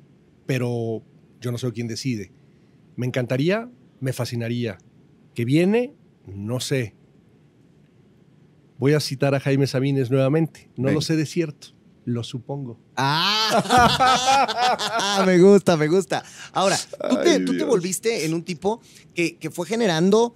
pero 0.46 1.02
yo 1.40 1.52
no 1.52 1.58
soy 1.58 1.72
quien 1.72 1.88
decide. 1.88 2.32
Me 2.96 3.06
encantaría, 3.06 3.70
me 4.00 4.12
fascinaría. 4.12 4.78
¿Que 5.34 5.44
viene? 5.44 5.94
No 6.26 6.60
sé. 6.60 6.94
Voy 8.78 8.94
a 8.94 9.00
citar 9.00 9.34
a 9.34 9.40
Jaime 9.40 9.66
Sabines 9.66 10.10
nuevamente. 10.10 10.70
No 10.76 10.90
lo 10.90 11.00
sé 11.00 11.16
de 11.16 11.26
cierto, 11.26 11.68
lo 12.04 12.22
supongo. 12.22 12.78
Ah, 12.96 13.52
me 15.26 15.38
gusta, 15.38 15.76
me 15.76 15.88
gusta. 15.88 16.22
Ahora, 16.52 16.76
tú, 17.08 17.16
te, 17.22 17.40
tú 17.40 17.56
te 17.56 17.64
volviste 17.64 18.26
en 18.26 18.34
un 18.34 18.42
tipo 18.42 18.80
que, 19.14 19.36
que 19.36 19.50
fue 19.50 19.66
generando 19.66 20.34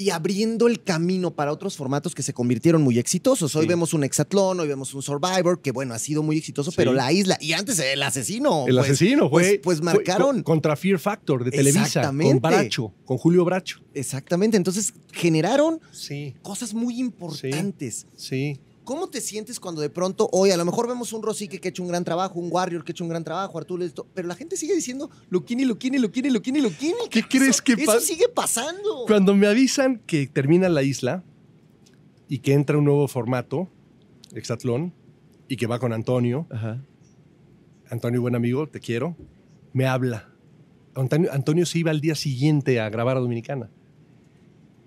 y 0.00 0.08
abriendo 0.08 0.66
el 0.66 0.82
camino 0.82 1.30
para 1.30 1.52
otros 1.52 1.76
formatos 1.76 2.14
que 2.14 2.22
se 2.22 2.32
convirtieron 2.32 2.80
muy 2.80 2.98
exitosos. 2.98 3.54
Hoy 3.54 3.64
Sí. 3.64 3.68
vemos 3.68 3.92
un 3.92 4.02
Hexatlón, 4.02 4.58
hoy 4.58 4.66
vemos 4.66 4.94
un 4.94 5.02
Survivor, 5.02 5.60
que 5.60 5.72
bueno, 5.72 5.92
ha 5.92 5.98
sido 5.98 6.22
muy 6.22 6.38
exitoso, 6.38 6.70
Sí. 6.70 6.76
pero 6.78 6.94
la 6.94 7.12
isla, 7.12 7.36
y 7.38 7.52
antes 7.52 7.78
el 7.80 8.02
asesino. 8.02 8.64
El 8.66 8.76
pues, 8.76 8.86
asesino 8.86 9.28
pues- 9.28 9.46
fue, 9.46 9.60
Pues, 9.62 9.78
fue 9.80 9.84
marcaron. 9.84 10.38
co- 10.38 10.44
contra 10.44 10.74
Fear 10.74 10.98
Factor 10.98 11.44
de 11.44 11.50
Televisa, 11.50 11.82
Exactamente. 11.84 12.32
con 12.32 12.40
Bracho, 12.50 12.94
con 13.04 13.18
Julio 13.18 13.44
Bracho. 13.44 13.80
Exactamente. 13.92 14.56
Entonces 14.56 14.94
generaron 15.12 15.80
Sí, 15.92 16.34
cosas 16.40 16.72
muy 16.72 16.98
importantes. 16.98 18.06
sí. 18.16 18.58
¿Cómo 18.90 19.08
te 19.08 19.20
sientes 19.20 19.60
cuando 19.60 19.80
de 19.82 19.88
pronto, 19.88 20.28
hoy 20.32 20.50
a 20.50 20.56
lo 20.56 20.64
mejor 20.64 20.88
vemos 20.88 21.12
un 21.12 21.22
Rosique 21.22 21.60
que 21.60 21.68
ha 21.68 21.70
hecho 21.70 21.84
un 21.84 21.88
gran 21.88 22.02
trabajo, 22.02 22.40
un 22.40 22.50
Warrior 22.50 22.82
que 22.82 22.90
ha 22.90 22.94
hecho 22.94 23.04
un 23.04 23.10
gran 23.10 23.22
trabajo, 23.22 23.56
Arturo, 23.56 23.84
esto, 23.84 24.04
pero 24.14 24.26
la 24.26 24.34
gente 24.34 24.56
sigue 24.56 24.74
diciendo 24.74 25.08
Luquini, 25.28 25.64
Luquini, 25.64 25.96
Luquini, 26.00 26.28
Luquini, 26.28 26.60
Luquini? 26.60 27.08
¿Qué 27.08 27.22
crees 27.22 27.62
que 27.62 27.74
Eso 27.74 27.84
pasa? 27.86 28.00
sigue 28.00 28.28
pasando. 28.28 29.04
Cuando 29.06 29.36
me 29.36 29.46
avisan 29.46 30.00
que 30.06 30.26
termina 30.26 30.68
la 30.68 30.82
isla 30.82 31.22
y 32.26 32.40
que 32.40 32.52
entra 32.52 32.78
un 32.78 32.84
nuevo 32.84 33.06
formato, 33.06 33.68
Exatlón, 34.34 34.92
y 35.46 35.56
que 35.56 35.68
va 35.68 35.78
con 35.78 35.92
Antonio. 35.92 36.48
Ajá. 36.50 36.82
Antonio, 37.90 38.20
buen 38.20 38.34
amigo, 38.34 38.68
te 38.68 38.80
quiero. 38.80 39.14
Me 39.72 39.86
habla. 39.86 40.30
Antonio, 40.96 41.32
Antonio 41.32 41.64
se 41.64 41.78
iba 41.78 41.92
al 41.92 42.00
día 42.00 42.16
siguiente 42.16 42.80
a 42.80 42.90
grabar 42.90 43.18
a 43.18 43.20
Dominicana. 43.20 43.70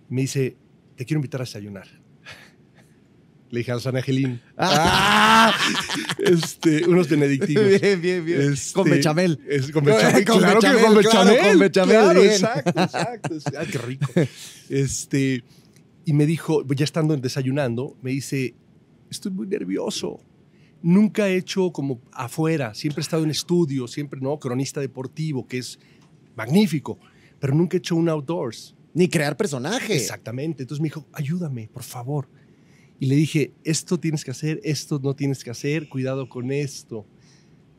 Me 0.09 0.19
dice, 0.19 0.57
te 0.97 1.05
quiero 1.05 1.19
invitar 1.19 1.39
a 1.39 1.45
desayunar. 1.45 2.02
Le 3.53 3.59
dije 3.59 3.71
a 3.71 3.79
San 3.79 3.95
Angelín. 3.95 4.41
Ah. 4.57 5.53
Este, 6.17 6.87
unos 6.87 7.07
benedictinos. 7.07 7.65
Bien, 7.81 8.01
bien, 8.01 8.25
bien. 8.25 8.53
Este, 8.53 8.73
con 8.73 8.89
bechamel. 8.89 9.39
Es, 9.47 9.71
con 9.71 9.83
bechamel. 9.85 10.25
Con 10.25 10.39
claro 10.39 10.59
bechamel, 10.59 10.79
que 10.79 10.89
con 10.89 11.01
claro, 11.03 11.29
bechamel. 11.29 11.51
con 11.51 11.59
bechamel, 11.59 11.95
claro, 11.95 12.21
bien. 12.21 12.31
exacto, 12.31 12.81
exacto. 12.81 13.59
Ay, 13.59 13.67
qué 13.67 13.77
rico. 13.77 14.07
Este, 14.69 15.43
y 16.05 16.13
me 16.13 16.25
dijo, 16.25 16.65
ya 16.73 16.83
estando 16.83 17.15
desayunando, 17.15 17.95
me 18.01 18.09
dice, 18.11 18.55
estoy 19.11 19.31
muy 19.31 19.45
nervioso. 19.45 20.19
Nunca 20.81 21.27
he 21.27 21.37
hecho 21.37 21.71
como 21.71 22.01
afuera, 22.11 22.73
siempre 22.73 23.01
he 23.01 23.03
estado 23.03 23.23
en 23.23 23.29
estudio, 23.29 23.87
siempre, 23.87 24.19
¿no? 24.19 24.39
Cronista 24.39 24.79
deportivo, 24.79 25.45
que 25.47 25.59
es 25.59 25.77
magnífico, 26.35 26.97
pero 27.39 27.53
nunca 27.53 27.77
he 27.77 27.79
hecho 27.79 27.95
un 27.95 28.09
outdoors. 28.09 28.75
Ni 28.95 29.07
crear 29.09 29.35
personaje. 29.37 29.95
Exactamente. 29.95 30.63
Entonces 30.63 30.81
me 30.81 30.87
dijo, 30.87 31.05
ayúdame, 31.13 31.67
por 31.67 31.83
favor. 31.83 32.27
Y 33.03 33.07
le 33.07 33.15
dije, 33.17 33.51
esto 33.65 33.99
tienes 33.99 34.23
que 34.23 34.31
hacer, 34.31 34.61
esto 34.63 34.97
no 35.03 35.13
tienes 35.13 35.43
que 35.43 35.49
hacer, 35.49 35.89
cuidado 35.89 36.29
con 36.29 36.53
esto. 36.53 37.05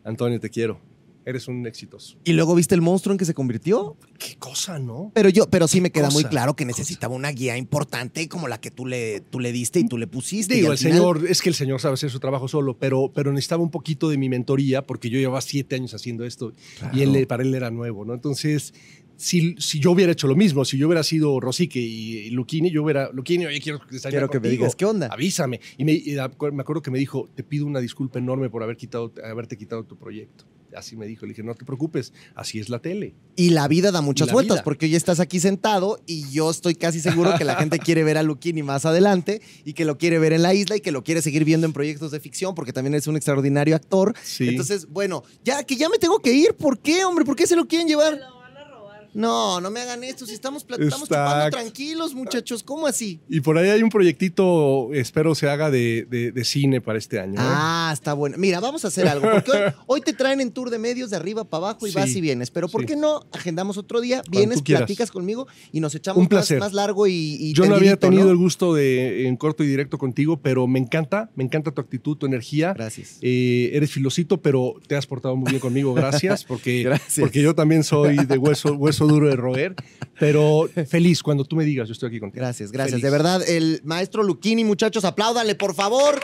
Antonio, 0.04 0.38
te 0.38 0.50
quiero. 0.50 0.78
Eres 1.24 1.48
un 1.48 1.66
exitoso. 1.66 2.18
Y 2.24 2.34
luego 2.34 2.54
viste 2.54 2.74
el 2.74 2.82
monstruo 2.82 3.14
en 3.14 3.16
que 3.16 3.24
se 3.24 3.32
convirtió. 3.32 3.96
Qué 4.18 4.36
cosa, 4.36 4.78
¿no? 4.78 5.12
Pero 5.14 5.30
yo, 5.30 5.48
pero 5.48 5.66
sí 5.66 5.80
me 5.80 5.90
queda 5.90 6.10
muy 6.10 6.24
claro 6.24 6.54
que 6.54 6.64
cosa. 6.64 6.76
necesitaba 6.76 7.14
una 7.14 7.30
guía 7.30 7.56
importante 7.56 8.28
como 8.28 8.48
la 8.48 8.60
que 8.60 8.70
tú 8.70 8.84
le, 8.84 9.20
tú 9.22 9.40
le 9.40 9.50
diste 9.50 9.80
y 9.80 9.88
tú 9.88 9.96
le 9.96 10.06
pusiste. 10.06 10.56
Digo, 10.56 10.72
el 10.72 10.76
final- 10.76 10.92
señor, 10.98 11.24
es 11.26 11.40
que 11.40 11.48
el 11.48 11.54
señor 11.54 11.80
sabe 11.80 11.94
hacer 11.94 12.10
su 12.10 12.20
trabajo 12.20 12.46
solo, 12.46 12.76
pero, 12.78 13.10
pero 13.14 13.32
necesitaba 13.32 13.62
un 13.62 13.70
poquito 13.70 14.10
de 14.10 14.18
mi 14.18 14.28
mentoría 14.28 14.86
porque 14.86 15.08
yo 15.08 15.18
llevaba 15.18 15.40
siete 15.40 15.76
años 15.76 15.94
haciendo 15.94 16.26
esto 16.26 16.52
y 16.92 17.00
él, 17.00 17.26
para 17.26 17.42
él 17.42 17.54
era 17.54 17.70
nuevo, 17.70 18.04
¿no? 18.04 18.12
Entonces, 18.12 18.74
si, 19.16 19.56
si 19.58 19.80
yo 19.80 19.92
hubiera 19.92 20.12
hecho 20.12 20.26
lo 20.26 20.36
mismo, 20.36 20.64
si 20.64 20.78
yo 20.78 20.86
hubiera 20.86 21.02
sido 21.02 21.40
Rosique 21.40 21.80
y, 21.80 22.18
y 22.18 22.30
Luquini, 22.30 22.70
yo 22.70 22.82
hubiera, 22.82 23.10
Luquini, 23.12 23.46
oye, 23.46 23.60
quiero 23.60 23.80
desayunar 23.90 24.28
Quiero 24.28 24.30
que 24.30 24.40
me 24.40 24.48
digas, 24.48 24.76
¿qué 24.76 24.84
onda? 24.84 25.08
Avísame. 25.10 25.60
Y 25.76 25.84
me, 25.84 25.92
y 25.92 26.16
me 26.52 26.62
acuerdo 26.62 26.82
que 26.82 26.90
me 26.90 26.98
dijo, 26.98 27.28
te 27.34 27.42
pido 27.42 27.66
una 27.66 27.80
disculpa 27.80 28.18
enorme 28.18 28.50
por 28.50 28.62
haber 28.62 28.76
quitado, 28.76 29.12
haberte 29.24 29.56
quitado 29.56 29.84
tu 29.84 29.96
proyecto. 29.96 30.44
Así 30.76 30.96
me 30.96 31.06
dijo. 31.06 31.26
Le 31.26 31.30
dije, 31.30 31.42
no 31.42 31.54
te 31.54 31.64
preocupes, 31.64 32.12
así 32.34 32.58
es 32.58 32.68
la 32.68 32.80
tele. 32.80 33.14
Y 33.36 33.50
la 33.50 33.68
vida 33.68 33.90
da 33.90 34.00
muchas 34.00 34.30
vueltas, 34.32 34.58
vida. 34.58 34.64
porque 34.64 34.86
hoy 34.86 34.94
estás 34.94 35.20
aquí 35.20 35.40
sentado 35.40 36.00
y 36.06 36.30
yo 36.30 36.50
estoy 36.50 36.74
casi 36.74 37.00
seguro 37.00 37.34
que 37.38 37.44
la 37.44 37.56
gente 37.56 37.78
quiere 37.78 38.04
ver 38.04 38.18
a 38.18 38.22
Luquini 38.22 38.62
más 38.62 38.84
adelante 38.84 39.40
y 39.64 39.72
que 39.72 39.84
lo 39.84 39.98
quiere 39.98 40.18
ver 40.18 40.32
en 40.32 40.42
la 40.42 40.54
isla 40.54 40.76
y 40.76 40.80
que 40.80 40.92
lo 40.92 41.04
quiere 41.04 41.22
seguir 41.22 41.44
viendo 41.44 41.66
en 41.66 41.72
proyectos 41.72 42.10
de 42.10 42.20
ficción 42.20 42.54
porque 42.54 42.72
también 42.72 42.94
es 42.94 43.06
un 43.06 43.16
extraordinario 43.16 43.76
actor. 43.76 44.14
Sí. 44.22 44.48
Entonces, 44.48 44.86
bueno, 44.88 45.22
ya 45.44 45.64
que 45.64 45.76
ya 45.76 45.88
me 45.88 45.98
tengo 45.98 46.18
que 46.18 46.32
ir, 46.32 46.54
¿por 46.54 46.78
qué, 46.78 47.04
hombre? 47.04 47.24
¿Por 47.24 47.36
qué 47.36 47.46
se 47.46 47.56
lo 47.56 47.66
quieren 47.66 47.88
llevar? 47.88 48.14
lo 48.14 48.38
van 48.38 48.56
a 48.56 48.64
robar. 48.64 49.03
No, 49.14 49.60
no 49.60 49.70
me 49.70 49.80
hagan 49.80 50.02
esto, 50.04 50.26
si 50.26 50.34
estamos, 50.34 50.66
estamos 50.68 51.08
chupando 51.08 51.50
tranquilos, 51.50 52.14
muchachos, 52.14 52.62
¿cómo 52.62 52.86
así? 52.86 53.20
Y 53.28 53.40
por 53.40 53.56
ahí 53.58 53.68
hay 53.70 53.82
un 53.82 53.88
proyectito, 53.90 54.92
espero 54.92 55.34
se 55.34 55.48
haga 55.48 55.70
de, 55.70 56.06
de- 56.10 56.32
de 56.32 56.44
cine 56.44 56.80
para 56.80 56.98
este 56.98 57.20
año. 57.20 57.34
¿eh? 57.34 57.44
Ah, 57.46 57.90
está 57.92 58.12
bueno. 58.14 58.36
Mira, 58.38 58.60
vamos 58.60 58.84
a 58.84 58.88
hacer 58.88 59.06
algo, 59.06 59.30
porque 59.30 59.52
hoy, 59.52 59.58
hoy 59.86 60.00
te 60.00 60.12
traen 60.12 60.40
en 60.40 60.50
tour 60.50 60.70
de 60.70 60.78
medios 60.78 61.10
de 61.10 61.16
arriba 61.16 61.44
para 61.44 61.68
abajo 61.68 61.86
y 61.86 61.90
Sí, 61.90 61.96
vas 61.96 62.10
y 62.10 62.20
vienes, 62.20 62.50
pero 62.50 62.68
¿por 62.68 62.82
sí. 62.82 62.86
qué 62.88 62.96
no 62.96 63.22
agendamos 63.32 63.76
otro 63.78 64.00
día? 64.00 64.22
Vienes, 64.30 64.62
platicas 64.62 65.10
conmigo 65.10 65.46
y 65.72 65.80
nos 65.80 65.94
echamos 65.94 66.20
Un 66.20 66.28
placer. 66.28 66.58
más 66.58 66.72
largo 66.72 67.06
y, 67.06 67.12
y 67.38 67.52
Yo 67.52 67.66
no 67.66 67.76
había 67.76 67.96
tenido 67.96 68.24
¿no? 68.24 68.30
el 68.30 68.36
gusto 68.36 68.74
de 68.74 69.28
en 69.28 69.36
corto 69.36 69.62
y 69.62 69.66
directo 69.68 69.96
contigo, 69.98 70.38
pero 70.40 70.66
me 70.66 70.78
encanta, 70.78 71.30
me 71.36 71.44
encanta 71.44 71.70
tu 71.70 71.80
actitud, 71.80 72.16
tu 72.16 72.26
energía. 72.26 72.72
Gracias. 72.74 73.18
Eh, 73.20 73.70
eres 73.74 73.90
filosito, 73.90 74.40
pero 74.42 74.74
te 74.86 74.96
has 74.96 75.06
portado 75.06 75.36
muy 75.36 75.50
bien 75.50 75.60
conmigo. 75.60 75.94
Gracias, 75.94 76.44
porque, 76.44 76.82
Gracias. 76.84 77.20
porque 77.20 77.42
yo 77.42 77.54
también 77.54 77.84
soy 77.84 78.16
de 78.16 78.38
hueso, 78.38 78.72
hueso 78.74 79.03
duro 79.06 79.28
de 79.28 79.36
roer. 79.36 79.74
Pero 80.18 80.68
feliz 80.88 81.22
cuando 81.22 81.44
tú 81.44 81.56
me 81.56 81.64
digas, 81.64 81.88
yo 81.88 81.92
estoy 81.92 82.08
aquí 82.08 82.20
contigo. 82.20 82.40
Gracias, 82.40 82.70
gracias. 82.70 82.92
Feliz. 82.92 83.04
De 83.04 83.10
verdad, 83.10 83.48
el 83.48 83.80
maestro 83.84 84.22
Luquini, 84.22 84.64
muchachos, 84.64 85.04
apláudale, 85.04 85.54
por 85.54 85.74
favor, 85.74 86.20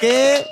que 0.00 0.44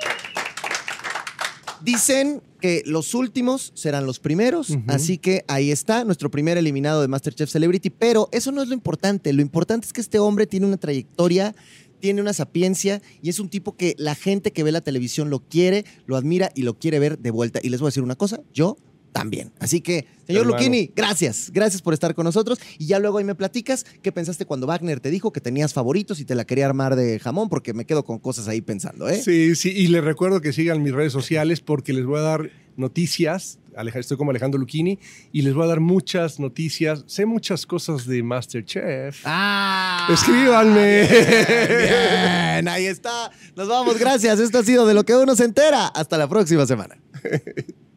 dicen 1.81 2.41
que 2.59 2.83
los 2.85 3.13
últimos 3.13 3.71
serán 3.75 4.05
los 4.05 4.19
primeros, 4.19 4.77
así 4.87 5.17
que 5.17 5.45
ahí 5.47 5.71
está 5.71 6.03
nuestro 6.03 6.29
primer 6.29 6.57
eliminado 6.57 7.01
de 7.01 7.07
MasterChef 7.07 7.49
Celebrity, 7.49 7.89
pero 7.89 8.27
eso 8.31 8.51
no 8.51 8.61
es 8.61 8.67
lo 8.67 8.73
importante, 8.73 9.31
lo 9.31 9.41
importante 9.41 9.87
es 9.87 9.93
que 9.93 10.01
este 10.01 10.19
hombre 10.19 10.45
tiene 10.45 10.65
una 10.65 10.75
trayectoria, 10.75 11.55
tiene 12.01 12.21
una 12.21 12.33
sapiencia 12.33 13.01
y 13.21 13.29
es 13.29 13.39
un 13.39 13.49
tipo 13.49 13.77
que 13.77 13.95
la 13.97 14.15
gente 14.15 14.51
que 14.51 14.63
ve 14.63 14.71
la 14.71 14.81
televisión 14.81 15.29
lo 15.29 15.39
quiere, 15.39 15.85
lo 16.05 16.17
admira 16.17 16.51
y 16.53 16.63
lo 16.63 16.77
quiere 16.77 16.99
ver 16.99 17.19
de 17.19 17.31
vuelta. 17.31 17.59
Y 17.63 17.69
les 17.69 17.79
voy 17.79 17.87
a 17.87 17.89
decir 17.89 18.03
una 18.03 18.15
cosa, 18.15 18.41
yo 18.53 18.77
también. 19.11 19.51
Así 19.59 19.81
que, 19.81 20.07
señor 20.27 20.43
Hermano. 20.43 20.57
Luquini, 20.57 20.91
gracias. 20.95 21.51
Gracias 21.53 21.81
por 21.81 21.93
estar 21.93 22.15
con 22.15 22.23
nosotros. 22.23 22.59
Y 22.77 22.87
ya 22.87 22.99
luego 22.99 23.17
ahí 23.17 23.23
me 23.23 23.35
platicas 23.35 23.85
qué 24.01 24.11
pensaste 24.11 24.45
cuando 24.45 24.67
Wagner 24.67 24.99
te 24.99 25.09
dijo 25.09 25.31
que 25.31 25.41
tenías 25.41 25.73
favoritos 25.73 26.19
y 26.19 26.25
te 26.25 26.35
la 26.35 26.45
quería 26.45 26.65
armar 26.65 26.95
de 26.95 27.19
jamón, 27.19 27.49
porque 27.49 27.73
me 27.73 27.85
quedo 27.85 28.03
con 28.03 28.19
cosas 28.19 28.47
ahí 28.47 28.61
pensando, 28.61 29.09
¿eh? 29.09 29.21
Sí, 29.21 29.55
sí, 29.55 29.71
y 29.71 29.87
les 29.87 30.03
recuerdo 30.03 30.41
que 30.41 30.53
sigan 30.53 30.83
mis 30.83 30.93
redes 30.93 31.13
sociales 31.13 31.61
porque 31.61 31.93
les 31.93 32.05
voy 32.05 32.19
a 32.19 32.23
dar 32.23 32.49
noticias. 32.77 33.59
Estoy 33.95 34.17
como 34.17 34.31
Alejandro 34.31 34.59
Luchini 34.59 34.99
y 35.31 35.41
les 35.41 35.53
voy 35.53 35.63
a 35.63 35.67
dar 35.67 35.79
muchas 35.79 36.39
noticias. 36.39 37.03
Sé 37.07 37.25
muchas 37.25 37.65
cosas 37.65 38.05
de 38.05 38.21
Masterchef. 38.23 39.21
¡Ah! 39.25 40.09
Escríbanme. 40.11 41.07
Bien, 41.07 42.67
ahí 42.67 42.87
está. 42.87 43.31
Nos 43.55 43.67
vamos, 43.67 43.97
gracias. 43.97 44.39
Esto 44.39 44.59
ha 44.59 44.63
sido 44.63 44.85
de 44.85 44.93
lo 44.93 45.05
que 45.05 45.15
uno 45.15 45.35
se 45.35 45.45
entera. 45.45 45.87
Hasta 45.87 46.17
la 46.17 46.27
próxima 46.27 46.65
semana. 46.65 46.97